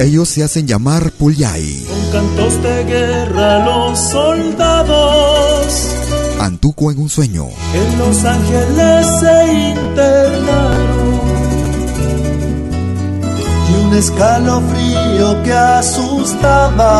Ellos 0.00 0.28
se 0.28 0.42
hacen 0.42 0.66
llamar 0.66 1.12
Pulyay. 1.12 1.86
Con 1.86 2.10
cantos 2.10 2.62
de 2.62 2.84
guerra 2.84 3.64
los 3.64 3.98
soldados 3.98 5.94
Antuco 6.40 6.90
en 6.90 6.98
un 6.98 7.08
sueño. 7.08 7.46
En 7.74 7.98
Los 7.98 8.24
Ángeles 8.24 9.06
se 9.20 9.52
internaron 9.70 10.94
y 13.70 13.74
un 13.86 13.94
escalofrío 13.96 15.42
que 15.42 15.52
asustaba. 15.52 16.92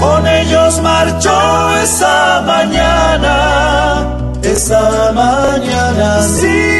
Con 0.00 0.26
ellos 0.26 0.80
marchó 0.82 1.76
esa 1.82 2.42
mañana, 2.46 4.18
esa 4.42 5.12
mañana 5.12 6.22
sí. 6.22 6.76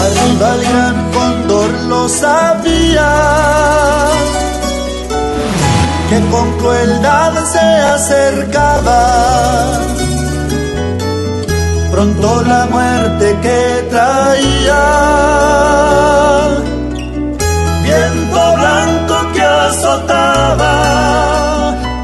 Arriba 0.00 0.54
el 0.54 0.60
gran 0.62 0.96
cóndor 1.12 1.70
lo 1.88 2.08
sabía 2.08 3.08
que 6.08 6.20
con 6.30 6.52
crueldad 6.58 7.32
se 7.52 7.66
acercaba. 7.96 9.00
Pronto 11.90 12.42
la 12.42 12.66
muerte 12.66 13.36
que 13.42 13.86
traía, 13.90 14.84
viento 17.82 18.56
blanco 18.56 19.32
que 19.34 19.42
azotaba, 19.42 20.74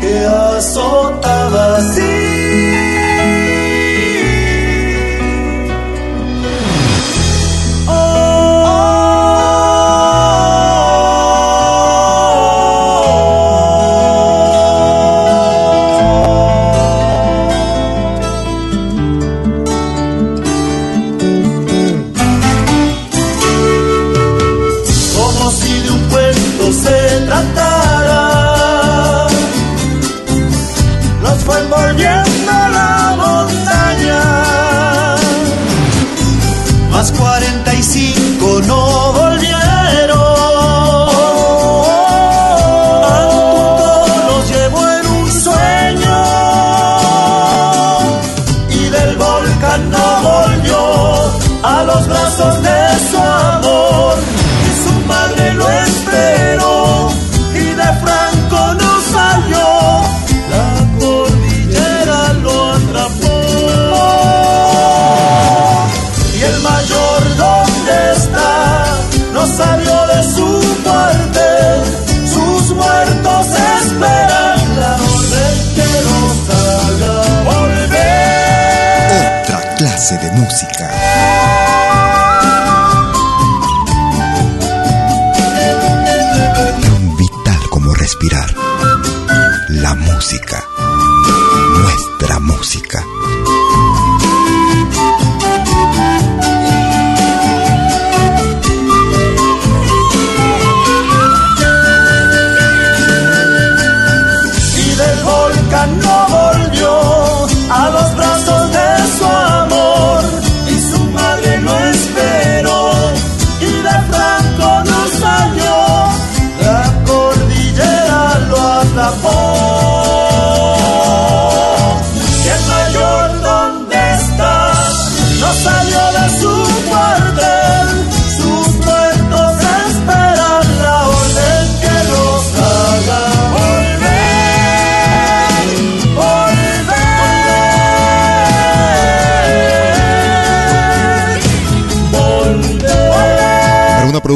que 0.01 0.27
azotaba 0.27 1.77
así. 1.77 2.24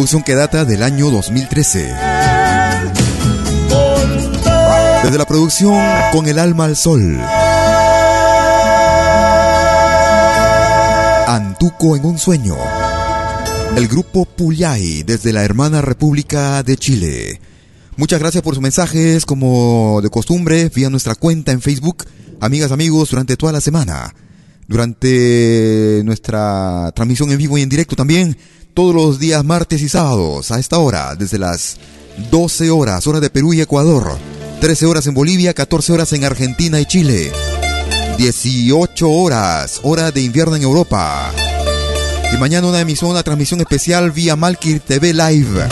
Que 0.09 0.35
data 0.35 0.65
del 0.65 0.83
año 0.83 1.11
2013. 1.11 1.81
Desde 5.05 5.19
la 5.19 5.27
producción 5.27 5.79
Con 6.13 6.27
el 6.27 6.39
alma 6.39 6.65
al 6.65 6.77
sol. 6.77 7.21
Antuco 11.27 11.95
en 11.95 12.07
un 12.07 12.19
sueño. 12.19 12.57
El 13.77 13.87
grupo 13.87 14.25
Puyay 14.25 15.03
desde 15.03 15.35
la 15.35 15.45
hermana 15.45 15.83
República 15.83 16.63
de 16.63 16.79
Chile. 16.79 17.41
Muchas 17.99 18.19
gracias 18.19 18.43
por 18.43 18.55
sus 18.55 18.63
mensajes, 18.63 19.27
como 19.27 20.01
de 20.03 20.09
costumbre, 20.09 20.71
vía 20.75 20.89
nuestra 20.89 21.17
cuenta 21.17 21.53
en 21.53 21.61
Facebook, 21.61 22.07
amigas, 22.41 22.73
amigos, 22.73 23.11
durante 23.11 23.37
toda 23.37 23.53
la 23.53 23.61
semana. 23.61 24.15
Durante 24.67 26.01
nuestra 26.07 26.93
transmisión 26.95 27.31
en 27.31 27.39
vivo 27.39 27.59
y 27.59 27.63
en 27.63 27.69
directo 27.69 27.95
también, 27.95 28.39
todos 28.79 28.95
los 28.95 29.18
días 29.18 29.45
martes 29.45 29.83
y 29.83 29.89
sábados, 29.89 30.53
a 30.53 30.61
esta 30.61 30.79
hora, 30.79 31.16
desde 31.16 31.37
las 31.37 31.79
12 32.31 32.70
horas, 32.70 33.09
hora 33.09 33.18
de 33.18 33.29
Perú 33.29 33.53
y 33.53 33.61
Ecuador, 33.61 34.16
13 34.61 34.87
horas 34.87 35.09
en 35.09 35.14
Bolivia, 35.14 35.53
14 35.53 35.95
horas 35.95 36.12
en 36.12 36.24
Argentina 36.24 36.79
y 36.79 36.87
Chile, 36.87 37.33
18 38.18 39.11
horas, 39.11 39.81
hora 39.83 40.12
de 40.12 40.20
invierno 40.20 40.55
en 40.55 40.62
Europa. 40.62 41.33
Y 42.33 42.37
mañana 42.37 42.68
una 42.68 42.79
emisión, 42.79 43.11
una 43.11 43.24
transmisión 43.24 43.61
especial 43.61 44.12
vía 44.12 44.37
Malkir 44.37 44.79
TV 44.79 45.12
Live. 45.12 45.66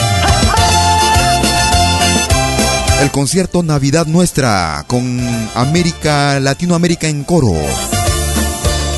El 3.01 3.09
concierto 3.11 3.63
Navidad 3.63 4.05
Nuestra 4.05 4.83
con 4.85 5.17
América, 5.55 6.41
Latinoamérica 6.41 7.07
en 7.07 7.23
coro. 7.23 7.55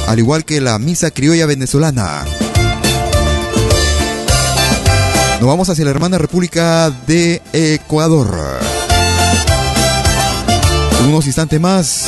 Al 0.08 0.18
igual 0.18 0.46
que 0.46 0.62
la 0.62 0.80
misa 0.80 1.12
criolla 1.12 1.46
venezolana. 1.46 2.26
Nos 5.40 5.48
vamos 5.48 5.70
hacia 5.70 5.86
la 5.86 5.92
hermana 5.92 6.18
República 6.18 6.92
de 7.08 7.42
Ecuador. 7.54 8.60
En 11.00 11.06
unos 11.08 11.28
instantes 11.28 11.62
más 11.62 12.08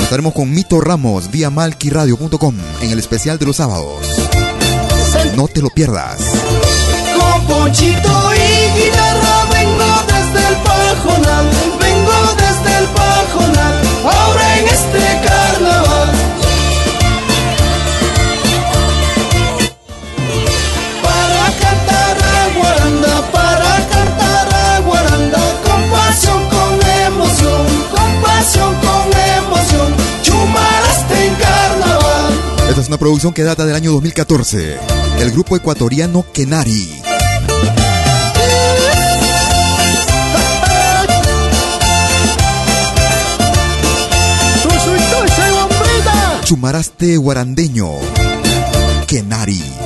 estaremos 0.00 0.32
con 0.32 0.50
Mito 0.50 0.80
Ramos 0.80 1.30
vía 1.30 1.50
malquiradio.com 1.50 2.54
en 2.80 2.90
el 2.90 2.98
especial 2.98 3.38
de 3.38 3.44
los 3.44 3.56
sábados. 3.56 4.06
No 5.36 5.46
te 5.46 5.60
lo 5.60 5.68
pierdas. 5.68 6.16
Con 7.18 7.46
ponchito 7.46 8.32
y 8.34 9.05
una 32.96 33.00
producción 33.00 33.34
que 33.34 33.42
data 33.42 33.66
del 33.66 33.74
año 33.74 33.92
2014. 33.92 34.78
El 35.18 35.30
grupo 35.30 35.54
ecuatoriano 35.54 36.24
Kenari. 36.32 37.02
Chumaraste 46.44 47.18
guarandeño. 47.18 47.90
Kenari. 49.06 49.85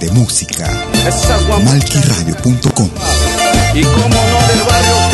De 0.00 0.10
música. 0.12 0.66
Malquiradio.com 1.64 2.90
y 3.74 3.82
como 3.82 4.08
no 4.08 4.48
del 4.48 4.62
barrio 4.66 5.09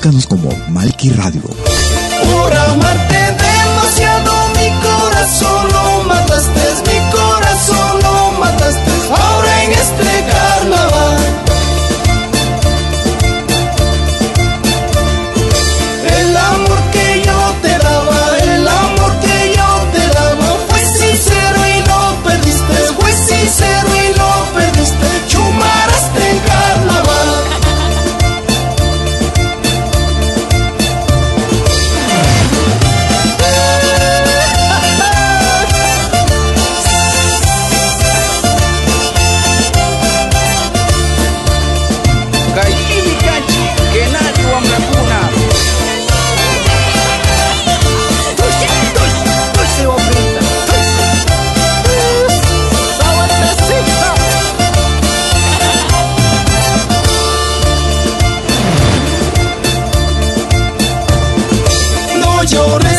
Búscanos 0.00 0.26
como 0.26 0.48
Malqui 0.70 1.10
Radio. 1.10 1.42
yo 62.52 62.89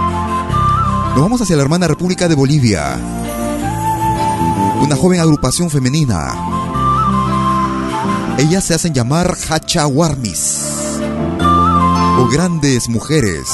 Nos 1.10 1.20
vamos 1.20 1.40
hacia 1.40 1.56
la 1.56 1.62
hermana 1.62 1.88
República 1.88 2.28
de 2.28 2.34
Bolivia. 2.34 2.98
Una 4.80 4.96
joven 4.96 5.20
agrupación 5.20 5.68
femenina. 5.68 6.34
Ellas 8.38 8.64
se 8.64 8.74
hacen 8.74 8.94
llamar 8.94 9.36
Hachawarmis 9.48 10.60
o 12.18 12.28
grandes 12.32 12.88
mujeres. 12.88 13.48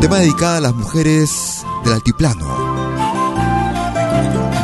Tema 0.00 0.18
dedicado 0.18 0.56
a 0.56 0.60
las 0.60 0.74
mujeres 0.74 1.64
del 1.84 1.94
altiplano. 1.94 2.46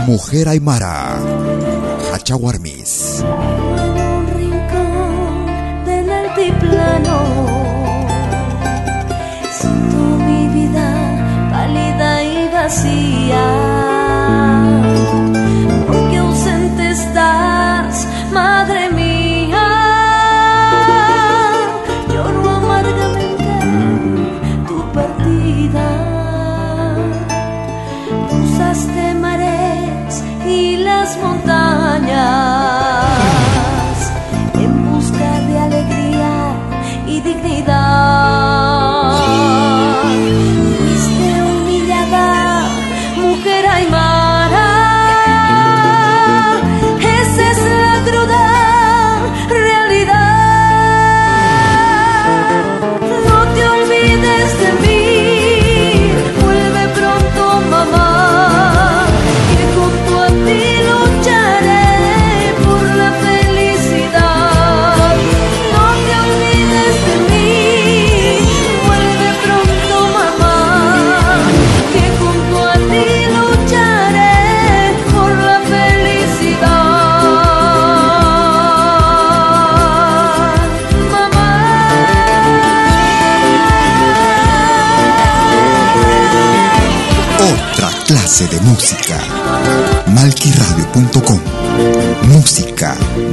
Mujer 0.06 0.48
Aymara, 0.48 1.18
Hachawarmis. 2.12 3.24
Siento 9.60 9.96
mi 10.18 10.46
vida 10.54 11.50
pálida 11.50 12.22
y 12.22 12.48
vacía. 12.48 13.67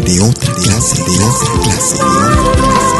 De 0.05 0.21
otra 0.21 0.53
clase, 0.53 1.03
de 1.03 1.17
otra 1.17 1.63
clase, 1.63 1.95
de 1.97 2.03
otra 2.05 2.61
clase. 2.61 2.95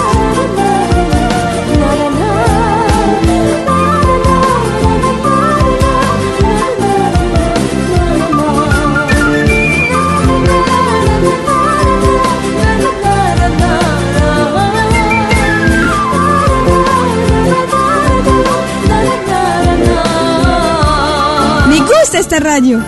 Me 21.70 21.80
gusta 21.82 22.20
esta 22.20 22.40
radio. 22.40 22.84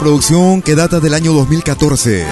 Producción 0.00 0.62
que 0.62 0.74
data 0.74 0.98
del 0.98 1.12
año 1.12 1.34
2014. 1.34 2.24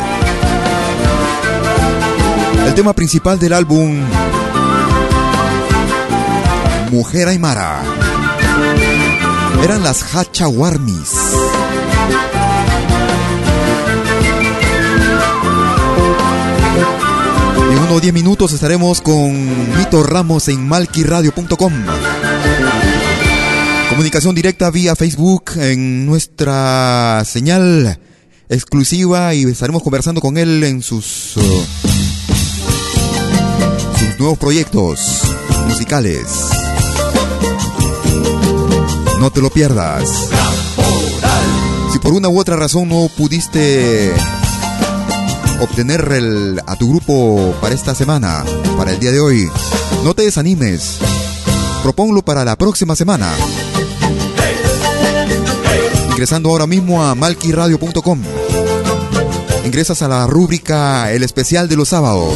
El 2.66 2.74
tema 2.74 2.94
principal 2.94 3.38
del 3.38 3.52
álbum 3.52 4.00
Mujer 6.90 7.28
Aymara 7.28 7.82
eran 9.62 9.82
las 9.82 10.02
Hachawarmis. 10.02 11.12
En 17.70 17.78
unos 17.78 18.00
10 18.00 18.14
minutos 18.14 18.52
estaremos 18.54 19.02
con 19.02 19.76
Mito 19.76 20.02
Ramos 20.02 20.48
en 20.48 20.66
malquiradio.com. 20.66 21.72
Comunicación 23.99 24.32
directa 24.32 24.70
vía 24.70 24.94
Facebook 24.94 25.51
en 25.57 26.07
nuestra 26.07 27.20
señal 27.26 27.99
exclusiva 28.49 29.34
y 29.34 29.42
estaremos 29.42 29.82
conversando 29.82 30.20
con 30.20 30.38
él 30.38 30.62
en 30.62 30.82
sus, 30.84 31.36
uh, 31.36 31.64
sus 33.99 34.18
nuevos 34.20 34.38
proyectos 34.38 35.22
musicales. 35.66 36.22
No 39.18 39.32
te 39.32 39.40
lo 39.40 39.51
pierdas. 39.51 40.09
Si 41.92 41.99
por 41.99 42.12
una 42.12 42.28
u 42.28 42.38
otra 42.38 42.55
razón 42.55 42.88
no 42.90 43.11
pudiste 43.16 44.12
obtener 45.61 46.09
el- 46.12 46.61
a 46.68 46.76
tu 46.76 46.88
grupo 46.90 47.53
para 47.61 47.74
esta 47.74 47.96
semana, 47.96 48.44
para 48.76 48.92
el 48.92 49.01
día 49.01 49.11
de 49.11 49.18
hoy, 49.18 49.51
no 50.05 50.14
te 50.14 50.22
desanimes. 50.22 50.99
Proponlo 51.82 52.22
para 52.24 52.44
la 52.44 52.55
próxima 52.55 52.94
semana. 52.94 53.32
Ingresando 56.18 56.50
ahora 56.50 56.66
mismo 56.66 57.00
a 57.00 57.14
malquiradio.com. 57.14 58.20
Ingresas 59.64 60.02
a 60.02 60.08
la 60.08 60.26
rúbrica 60.26 61.12
El 61.12 61.22
especial 61.22 61.68
de 61.68 61.76
los 61.76 61.90
sábados. 61.90 62.34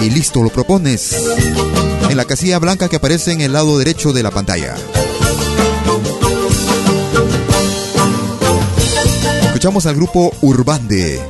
Y 0.00 0.10
listo, 0.10 0.40
lo 0.40 0.50
propones 0.50 1.16
en 2.08 2.16
la 2.16 2.26
casilla 2.26 2.60
blanca 2.60 2.88
que 2.88 2.94
aparece 2.94 3.32
en 3.32 3.40
el 3.40 3.54
lado 3.54 3.76
derecho 3.76 4.12
de 4.12 4.22
la 4.22 4.30
pantalla. 4.30 4.76
Escuchamos 9.46 9.86
al 9.86 9.96
grupo 9.96 10.32
Urbande. 10.42 11.20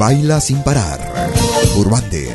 Baila 0.00 0.40
sin 0.40 0.64
parar 0.64 1.30
Urbande. 1.76 2.27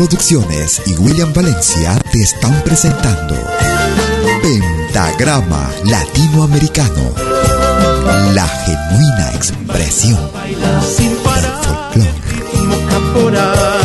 Producciones 0.00 0.80
y 0.86 0.96
William 0.96 1.30
Valencia 1.34 1.94
te 2.10 2.22
están 2.22 2.58
presentando 2.62 3.34
Pentagrama 4.40 5.70
Latinoamericano, 5.84 7.12
la 8.32 8.48
genuina 8.48 9.30
expresión 9.34 10.18
del 10.96 11.16
parar. 11.22 11.62
folclore. 11.62 12.12
ritmo 12.30 12.76
caporal, 12.88 13.80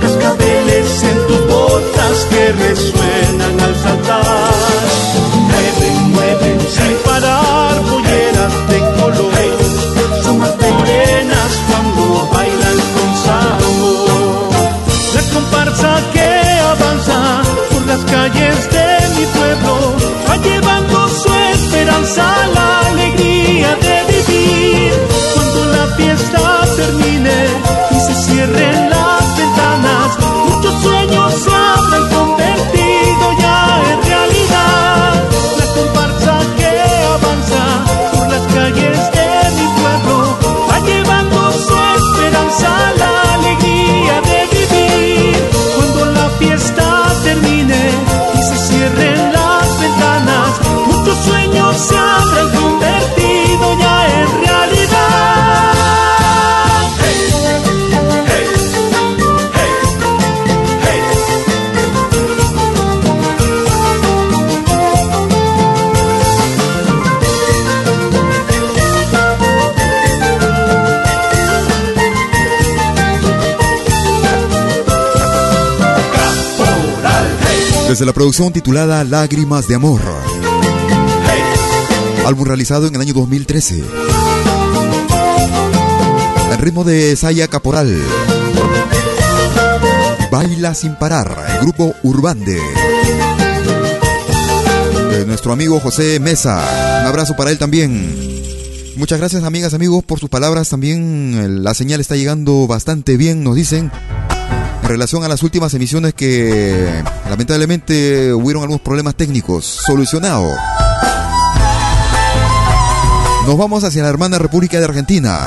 cascabeles 0.00 1.02
en 1.02 1.26
tus 1.26 1.46
botas 1.48 2.26
que 2.30 2.52
resuenan 2.52 3.60
al 3.60 3.74
saltar. 3.82 4.57
Desde 77.98 78.06
la 78.06 78.12
producción 78.12 78.52
titulada 78.52 79.02
Lágrimas 79.02 79.66
de 79.66 79.74
Amor, 79.74 80.00
álbum 82.24 82.46
realizado 82.46 82.86
en 82.86 82.94
el 82.94 83.00
año 83.00 83.12
2013. 83.12 83.82
El 86.52 86.58
ritmo 86.58 86.84
de 86.84 87.16
Saya 87.16 87.48
Caporal. 87.48 88.00
Baila 90.30 90.74
sin 90.74 90.94
parar, 90.94 91.44
el 91.54 91.62
grupo 91.62 91.92
Urbande. 92.04 92.60
De 95.10 95.26
nuestro 95.26 95.52
amigo 95.52 95.80
José 95.80 96.20
Mesa. 96.20 97.00
Un 97.00 97.06
abrazo 97.08 97.34
para 97.34 97.50
él 97.50 97.58
también. 97.58 98.38
Muchas 98.94 99.18
gracias 99.18 99.42
amigas, 99.42 99.74
amigos, 99.74 100.04
por 100.04 100.20
sus 100.20 100.30
palabras. 100.30 100.68
También 100.68 101.34
eh, 101.34 101.48
la 101.48 101.74
señal 101.74 101.98
está 101.98 102.14
llegando 102.14 102.68
bastante 102.68 103.16
bien, 103.16 103.42
nos 103.42 103.56
dicen. 103.56 103.90
Relación 104.88 105.22
a 105.22 105.28
las 105.28 105.42
últimas 105.42 105.74
emisiones 105.74 106.14
que 106.14 107.04
lamentablemente 107.28 108.32
hubieron 108.32 108.62
algunos 108.62 108.80
problemas 108.80 109.14
técnicos. 109.16 109.66
Solucionado. 109.86 110.50
Nos 113.46 113.58
vamos 113.58 113.84
hacia 113.84 114.02
la 114.02 114.08
hermana 114.08 114.38
República 114.38 114.78
de 114.78 114.86
Argentina. 114.86 115.46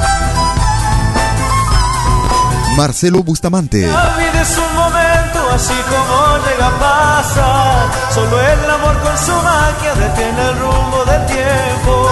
Marcelo 2.78 3.24
Bustamante. 3.24 3.88
La 3.88 4.16
vida 4.16 4.42
es 4.44 4.58
un 4.60 4.76
momento 4.76 5.50
así 5.52 5.74
como 5.90 6.38
llega 6.46 6.68
a 6.68 6.80
pasar. 6.80 7.92
Solo 8.14 8.40
el 8.40 8.70
amor 8.70 9.02
con 9.02 9.18
su 9.18 9.32
magia 9.32 9.96
detiene 9.96 10.50
el 10.50 10.60
rumbo 10.60 11.04
del 11.04 11.26
tiempo. 11.26 12.10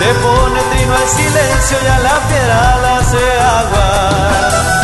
Le 0.00 0.14
pone 0.14 0.60
trino 0.72 0.94
al 0.94 1.08
silencio 1.08 1.76
y 1.84 1.86
a 1.88 1.98
la 1.98 2.28
piedra 2.28 2.78
la 2.80 2.96
hace 2.96 3.18
agua. 3.38 4.79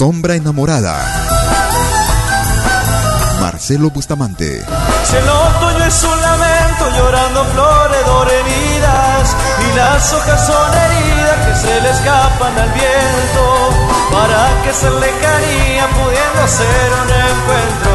Sombra 0.00 0.34
enamorada. 0.34 0.96
Marcelo 3.38 3.90
Bustamante. 3.90 4.64
Si 5.04 5.14
el 5.14 5.28
otoño 5.28 5.84
es 5.84 6.02
un 6.04 6.20
lamento 6.22 6.88
llorando 6.96 7.44
floredor 7.44 8.28
heridas 8.32 9.36
y 9.60 9.76
las 9.76 10.10
hojas 10.14 10.46
son 10.46 10.72
heridas 10.72 11.46
que 11.46 11.54
se 11.54 11.80
le 11.82 11.90
escapan 11.90 12.58
al 12.58 12.70
viento 12.70 13.44
para 14.10 14.62
que 14.64 14.72
se 14.72 14.90
lejanía 14.90 15.86
pudiendo 15.90 16.48
ser 16.48 16.92
un 17.02 17.10
encuentro. 17.28 17.92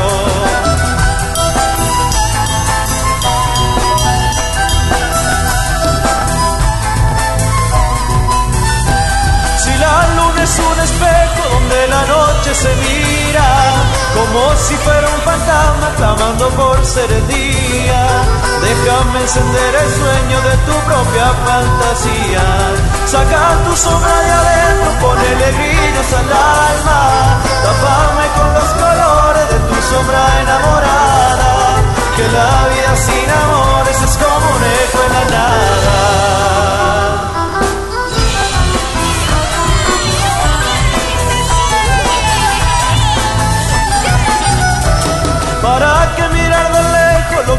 Si 9.57 9.73
la 9.79 10.07
luna 10.17 10.24
es 10.45 10.59
un 10.59 10.79
espejo 10.79 11.43
donde 11.53 11.87
la 11.87 12.01
noche 12.05 12.53
se 12.53 12.71
mira, 12.85 13.49
como 14.13 14.41
si 14.65 14.75
fuera 14.75 15.07
un 15.09 15.21
fantasma 15.21 15.87
clamando 15.97 16.49
por 16.49 16.85
ser 16.85 17.11
el 17.11 17.27
día. 17.27 18.01
Déjame 18.61 19.21
encender 19.21 19.71
el 19.83 19.89
sueño 20.01 20.37
de 20.47 20.55
tu 20.67 20.75
propia 20.89 21.27
fantasía. 21.47 22.45
Saca 23.13 23.43
tu 23.65 23.73
sombra 23.75 24.15
de 24.25 24.31
adentro, 24.41 24.89
ponele 25.01 25.47
brillos 25.57 26.09
al 26.19 26.29
alma. 26.69 27.01
Tapame 27.65 28.25
con 28.37 28.49
los 28.57 28.69
colores 28.83 29.45
de 29.53 29.59
tu 29.69 29.77
sombra 29.89 30.21
enamorada. 30.43 31.51
Que 32.15 32.25
la 32.37 32.51
vida 32.71 32.93
sin 33.07 33.29
amores 33.43 33.97
es 34.07 34.13
como 34.21 34.45
un 34.55 34.63
eco 34.83 34.99
en 35.07 35.13
la 35.17 35.23
nada. 35.37 35.94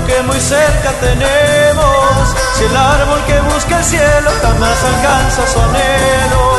Que 0.07 0.23
muy 0.23 0.41
cerca 0.41 0.93
tenemos? 1.01 2.35
Si 2.55 2.65
el 2.65 2.77
árbol 2.77 3.25
que 3.27 3.41
busca 3.41 3.79
el 3.79 3.85
cielo 3.85 4.31
jamás 4.43 4.85
alcanza 4.85 5.47
su 5.47 5.61
anhelo, 5.61 6.53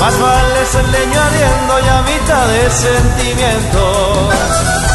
más 0.00 0.20
vale 0.20 0.66
ser 0.66 0.88
leño 0.88 1.20
ardiendo 1.20 1.80
y 1.80 1.88
a 1.88 2.02
mitad 2.02 2.46
de 2.46 2.70
sentimientos. 2.70 4.89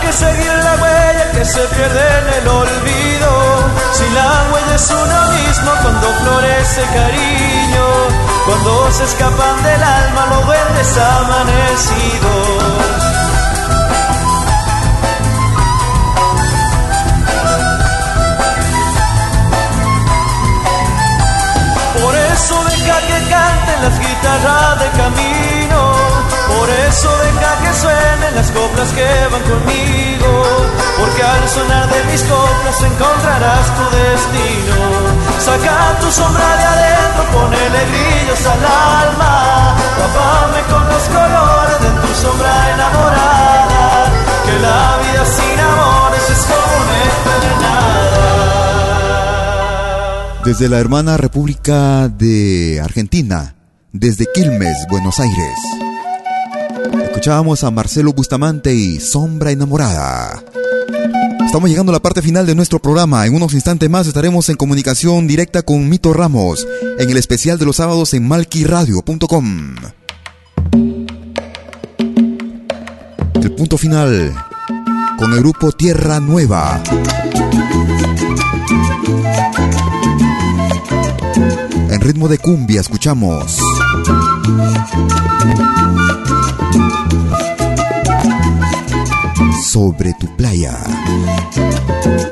Que 0.00 0.12
seguir 0.12 0.52
la 0.64 0.74
huella 0.74 1.32
que 1.32 1.44
se 1.44 1.60
pierde 1.60 2.18
en 2.18 2.28
el 2.40 2.48
olvido. 2.48 3.30
Si 3.92 4.08
la 4.10 4.46
huella 4.52 4.74
es 4.74 4.90
uno 4.90 5.18
mismo 5.32 5.70
cuando 5.82 6.06
florece 6.20 6.82
cariño, 6.82 7.86
cuando 8.46 8.92
se 8.92 9.04
escapan 9.04 9.62
del 9.62 9.82
alma 9.82 10.26
los 10.26 10.46
duendes 10.46 10.98
amanecidos. 10.98 12.48
Por 22.02 22.14
eso 22.14 22.64
deja 22.64 23.00
que 23.00 23.30
canten 23.30 23.82
las 23.82 23.98
guitarras 23.98 24.78
de 24.80 24.88
camino. 24.90 25.97
Por 26.48 26.68
eso 26.70 27.10
deja 27.18 27.50
que 27.62 27.72
suenen 27.78 28.34
las 28.34 28.50
coplas 28.50 28.88
que 28.92 29.08
van 29.30 29.42
conmigo. 29.42 30.32
Porque 30.98 31.22
al 31.22 31.48
sonar 31.48 31.88
de 31.88 32.04
mis 32.10 32.22
coplas 32.22 32.82
encontrarás 32.82 33.66
tu 33.76 33.84
destino. 33.96 34.76
Saca 35.38 35.98
tu 36.00 36.10
sombra 36.10 36.56
de 36.56 36.64
adentro, 36.64 37.22
ponele 37.32 37.80
grillos 37.90 38.46
al 38.46 38.64
alma. 38.64 39.76
Tapame 39.98 40.60
con 40.72 40.88
los 40.88 41.04
colores 41.14 41.78
de 41.84 41.90
tu 42.00 42.10
sombra 42.22 42.52
enamorada. 42.74 44.10
Que 44.44 44.58
la 44.58 44.80
vida 45.02 45.24
sin 45.36 45.60
amores 45.60 46.30
es 46.30 46.42
como 46.48 46.68
una. 46.82 46.98
Desde 50.44 50.68
la 50.68 50.78
hermana 50.78 51.16
República 51.18 52.08
de 52.08 52.80
Argentina, 52.82 53.54
desde 53.92 54.24
Quilmes, 54.32 54.86
Buenos 54.88 55.20
Aires. 55.20 55.77
Escuchábamos 57.18 57.64
a 57.64 57.72
Marcelo 57.72 58.12
Bustamante 58.12 58.72
y 58.72 59.00
Sombra 59.00 59.50
Enamorada. 59.50 60.40
Estamos 61.44 61.68
llegando 61.68 61.90
a 61.90 61.94
la 61.94 62.00
parte 62.00 62.22
final 62.22 62.46
de 62.46 62.54
nuestro 62.54 62.78
programa. 62.78 63.26
En 63.26 63.34
unos 63.34 63.54
instantes 63.54 63.90
más 63.90 64.06
estaremos 64.06 64.48
en 64.50 64.54
comunicación 64.54 65.26
directa 65.26 65.62
con 65.62 65.88
Mito 65.88 66.12
Ramos 66.12 66.64
en 66.96 67.10
el 67.10 67.16
especial 67.16 67.58
de 67.58 67.66
los 67.66 67.74
sábados 67.74 68.14
en 68.14 68.28
malquiradio.com. 68.28 69.74
El 73.34 73.52
punto 73.56 73.76
final 73.76 74.32
con 75.18 75.32
el 75.32 75.40
grupo 75.40 75.72
Tierra 75.72 76.20
Nueva. 76.20 76.80
En 81.90 82.00
ritmo 82.00 82.28
de 82.28 82.38
cumbia 82.38 82.80
escuchamos. 82.80 83.58
Sobre 89.68 90.14
tu 90.14 90.26
playa. 90.34 90.78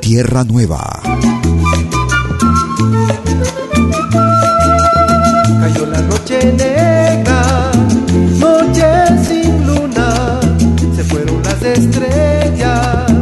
Tierra 0.00 0.42
Nueva. 0.42 1.02
Cayó 5.60 5.84
la 5.84 6.00
noche 6.00 6.54
negra, 6.56 7.70
noche 8.38 8.88
sin 9.28 9.66
luna, 9.66 10.40
se 10.96 11.04
fueron 11.04 11.42
las 11.42 11.62
estrellas, 11.62 13.12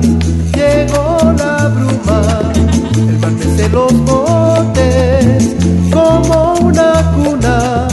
llegó 0.55 1.35
la 1.37 1.69
bruma, 1.75 2.53
el 2.97 3.19
mar 3.19 3.33
de 3.33 3.69
los 3.69 3.93
montes, 3.95 5.57
como 5.93 6.55
una 6.61 7.13
cuna, 7.17 7.89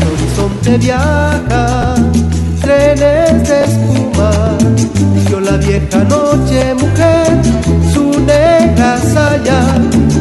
el 0.00 0.08
horizonte 0.08 0.78
viaja, 0.78 1.69
la 5.50 5.56
vieja 5.56 6.04
noche 6.04 6.74
mujer, 6.74 7.40
su 7.92 8.20
negra 8.20 8.98
saya, 8.98 9.60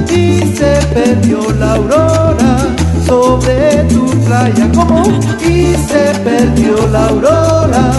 y 0.09 0.39
se 0.57 0.79
perdió 0.93 1.39
la 1.59 1.73
aurora 1.73 2.57
sobre 3.05 3.83
tu 3.89 4.09
playa 4.25 4.67
como 4.73 5.03
y 5.43 5.75
se 5.87 6.03
perdió 6.23 6.87
la 6.87 7.07
aurora 7.07 7.91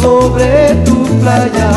sobre 0.00 0.74
tu 0.86 1.04
playa. 1.20 1.70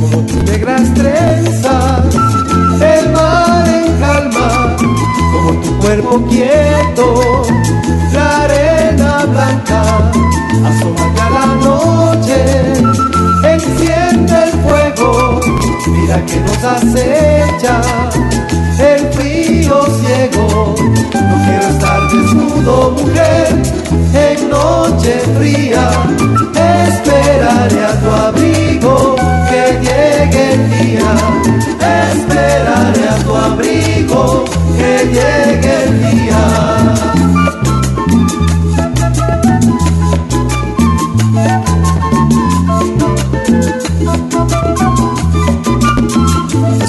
Como 0.00 0.18
tus 0.26 0.42
negras 0.44 0.94
trenzas, 0.94 2.25
como 5.36 5.60
tu 5.60 5.78
cuerpo 5.78 6.24
quieto, 6.28 7.42
la 8.12 8.44
arena 8.44 9.24
blanca, 9.26 10.10
asómate 10.64 11.20
a 11.20 11.30
la 11.30 11.46
noche, 11.56 12.38
enciende 13.54 14.34
el 14.44 14.52
fuego, 14.62 15.40
mira 15.88 16.24
que 16.24 16.40
nos 16.40 16.64
acecha. 16.64 17.80
El 18.78 19.08
frío 19.12 19.86
ciego. 20.00 20.74
No 21.14 21.36
quiero 21.46 21.68
estar 21.70 22.00
desnudo, 22.12 22.90
mujer, 22.90 23.62
en 24.12 24.50
noche 24.50 25.18
fría, 25.38 25.90
esperaré 26.54 27.84
a 27.84 28.00
tu 28.00 28.10
abrigo. 28.10 29.16
Que 29.48 29.78
llegue 29.80 30.54
el 30.54 30.70
día, 30.78 31.14
esperaré 32.12 33.08
a 33.08 33.16
tu 33.24 33.34
abrigo 33.34 34.44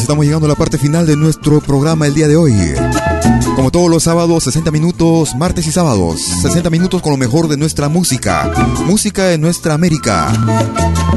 estamos 0.08 0.24
llegando 0.24 0.46
a 0.46 0.50
la 0.50 0.56
parte 0.56 0.78
final 0.78 1.06
de 1.06 1.18
nuestro 1.18 1.60
programa 1.60 2.08
el 2.08 2.14
día 2.14 2.30
de 2.30 2.38
hoy. 2.38 2.54
Como 3.58 3.72
todos 3.72 3.90
los 3.90 4.04
sábados, 4.04 4.46
60 4.46 4.72
minutos, 4.72 5.36
martes 5.36 5.68
y 5.68 5.72
sábados, 5.74 6.22
60 6.44 6.70
minutos 6.70 7.02
con 7.02 7.12
lo 7.12 7.18
mejor 7.18 7.50
de 7.50 7.58
nuestra 7.58 7.90
música. 7.90 8.50
Música 8.86 9.26
de 9.26 9.38
nuestra 9.38 9.74
América. 9.74 10.32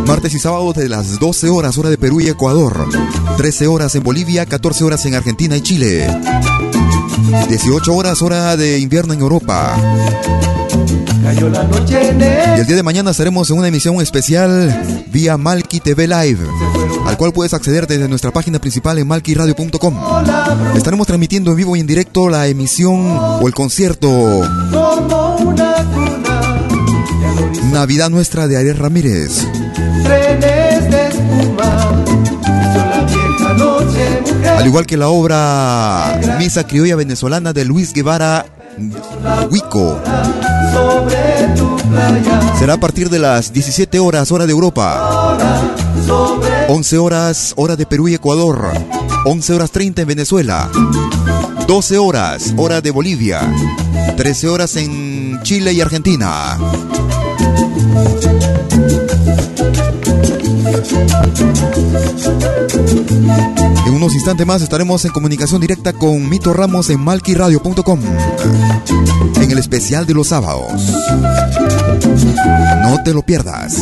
Martes 0.09 0.35
y 0.35 0.41
sábados 0.41 0.75
de 0.75 0.89
las 0.89 1.21
12 1.21 1.51
horas, 1.51 1.79
hora 1.79 1.89
de 1.89 1.99
Perú 1.99 2.21
y 2.21 2.31
Ecuador. 2.31 2.89
13 3.37 3.69
horas 3.69 3.95
en 3.95 4.03
Bolivia, 4.03 4.45
14 4.45 4.83
horas 4.83 5.07
en 5.07 5.15
Argentina 5.15 5.57
y 5.57 5.61
Chile. 5.61 6.09
18 7.49 7.95
horas, 7.95 8.23
hora 8.23 8.57
de 8.57 8.79
invierno 8.79 9.13
en 9.13 9.21
Europa. 9.21 9.77
Cayó 11.23 11.49
la 11.49 11.65
noche 11.65 12.15
Y 12.57 12.61
el 12.61 12.67
día 12.67 12.77
de 12.77 12.83
mañana 12.83 13.11
estaremos 13.11 13.51
en 13.51 13.59
una 13.59 13.69
emisión 13.69 14.01
especial 14.01 15.05
vía 15.13 15.37
Malki 15.37 15.81
TV 15.81 16.09
Live, 16.09 16.41
al 17.07 17.17
cual 17.17 17.33
puedes 17.33 17.55
acceder 17.55 17.87
desde 17.87 18.09
nuestra 18.09 18.31
página 18.31 18.59
principal 18.59 18.99
en 18.99 19.07
malquiradio.com. 19.07 19.95
Estaremos 20.75 21.07
transmitiendo 21.07 21.51
en 21.51 21.57
vivo 21.57 21.77
y 21.77 21.81
en 21.81 21.87
directo 21.87 22.29
la 22.29 22.47
emisión 22.47 23.07
o 23.07 23.47
el 23.47 23.55
concierto 23.55 24.43
Navidad 27.73 28.11
Nuestra 28.11 28.49
de 28.49 28.57
Ariel 28.57 28.79
Ramírez. 28.79 29.47
Al 34.47 34.67
igual 34.67 34.87
que 34.87 34.97
la 34.97 35.09
obra 35.09 36.21
Misa 36.39 36.67
Criolla 36.67 36.97
Venezolana 36.97 37.53
de 37.53 37.65
Luis 37.65 37.93
Guevara 37.93 38.47
Huico. 39.51 40.01
Será 42.59 42.75
a 42.75 42.81
partir 42.81 43.11
de 43.11 43.19
las 43.19 43.53
17 43.53 43.99
horas, 43.99 44.31
hora 44.33 44.47
de 44.47 44.53
Europa. 44.53 45.37
11 46.69 46.99
horas, 46.99 47.53
hora 47.57 47.77
de 47.77 47.87
Perú 47.87 48.09
y 48.09 48.15
Ecuador. 48.15 48.73
11 49.25 49.55
horas 49.55 49.71
30 49.71 50.03
en 50.03 50.09
Venezuela. 50.09 50.71
12 51.67 51.99
horas, 51.99 52.55
hora 52.57 52.81
de 52.81 52.91
Bolivia. 52.91 53.41
13 54.17 54.49
horas 54.49 54.77
en 54.77 55.41
Chile 55.43 55.73
y 55.73 55.81
Argentina. 55.81 56.59
En 63.87 63.95
unos 63.95 64.15
instantes 64.15 64.47
más 64.47 64.63
estaremos 64.63 65.05
en 65.05 65.13
comunicación 65.13 65.61
directa 65.61 65.93
con 65.93 66.29
Mito 66.29 66.53
Ramos 66.53 66.91
en 66.91 67.01
malquiradio.com 67.01 68.01
en 69.37 69.51
el 69.51 69.59
especial 69.59 70.07
de 70.07 70.15
los 70.15 70.29
sábados. 70.29 70.73
No 72.83 73.03
te 73.03 73.13
lo 73.13 73.23
pierdas. 73.23 73.79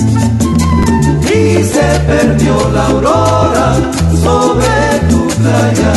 y 1.38 1.64
se 1.64 2.00
perdió 2.06 2.70
la 2.72 2.86
aurora 2.86 3.76
sobre 4.22 4.98
tu 5.08 5.26
playa. 5.38 5.94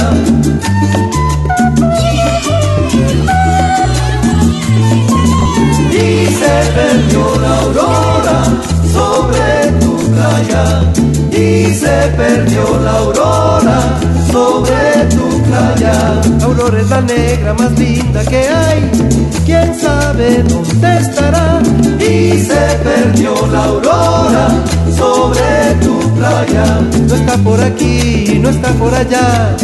Y 5.92 6.26
se 6.40 6.56
perdió 6.76 7.36
la 7.42 7.60
aurora 7.60 8.44
sobre 8.94 9.72
tu 9.80 9.98
playa. 10.12 11.11
Y 11.32 11.74
se 11.74 12.12
perdió 12.18 12.80
la 12.84 12.92
aurora 12.98 14.00
sobre 14.32 15.06
tu 15.10 15.42
playa. 15.44 16.22
flor 16.40 16.76
es 16.76 16.90
la 16.90 17.02
negra 17.02 17.54
más 17.54 17.72
linda 17.80 18.24
que 18.26 18.48
hay. 18.50 18.92
Quién 19.46 19.74
sabe 19.80 20.44
dónde 20.44 20.98
estará. 20.98 21.62
Y 22.00 22.40
se 22.40 22.62
perdió 22.84 23.34
la 23.48 23.64
aurora 23.66 24.48
sobre 24.98 25.76
tu 25.82 26.00
playa. 26.16 26.82
No 27.08 27.16
está 27.16 27.38
por 27.38 27.62
aquí, 27.62 28.40
no 28.42 28.50
está 28.50 28.70
por 28.74 28.94
allá. 28.94 29.56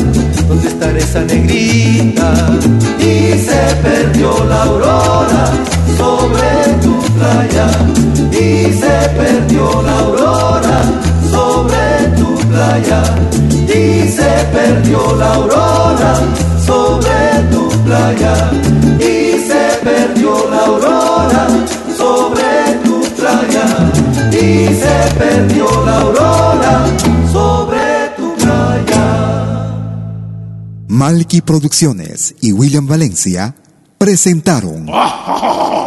¿Dónde 0.47 0.67
estará 0.69 0.97
esa 0.97 1.21
negrita? 1.21 2.33
Y 2.99 3.37
se 3.39 3.75
perdió 3.83 4.45
la 4.45 4.63
aurora 4.63 5.51
sobre 5.97 6.73
tu 6.81 6.97
playa. 7.17 7.67
Y 8.31 8.71
se 8.71 9.09
perdió 9.17 9.81
la 9.81 9.99
aurora 9.99 11.06
playa. 12.57 13.03
Y 13.67 14.09
se 14.09 14.31
perdió 14.51 15.15
la 15.15 15.33
aurora 15.35 16.13
sobre 16.65 17.19
tu 17.51 17.69
playa. 17.85 18.51
Y 18.99 19.39
se 19.47 19.63
perdió 19.83 20.49
la 20.49 20.65
aurora 20.65 21.47
sobre 21.95 22.51
tu 22.83 23.01
playa. 23.15 23.67
Y 24.31 24.73
se 24.81 24.97
perdió 25.17 25.67
la 25.85 26.01
aurora 26.01 26.85
sobre 27.31 27.85
tu 28.17 28.35
playa. 28.35 29.05
Malky 30.87 31.41
Producciones 31.41 32.33
y 32.41 32.53
William 32.53 32.87
Valencia 32.87 33.53
presentaron 33.99 34.87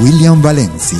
William 0.00 0.40
Valencia. 0.40 0.98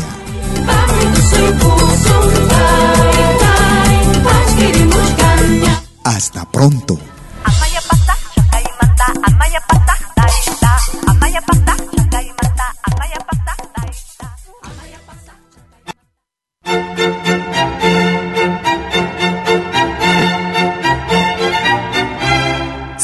Hasta 6.05 6.45
pronto. 6.51 6.99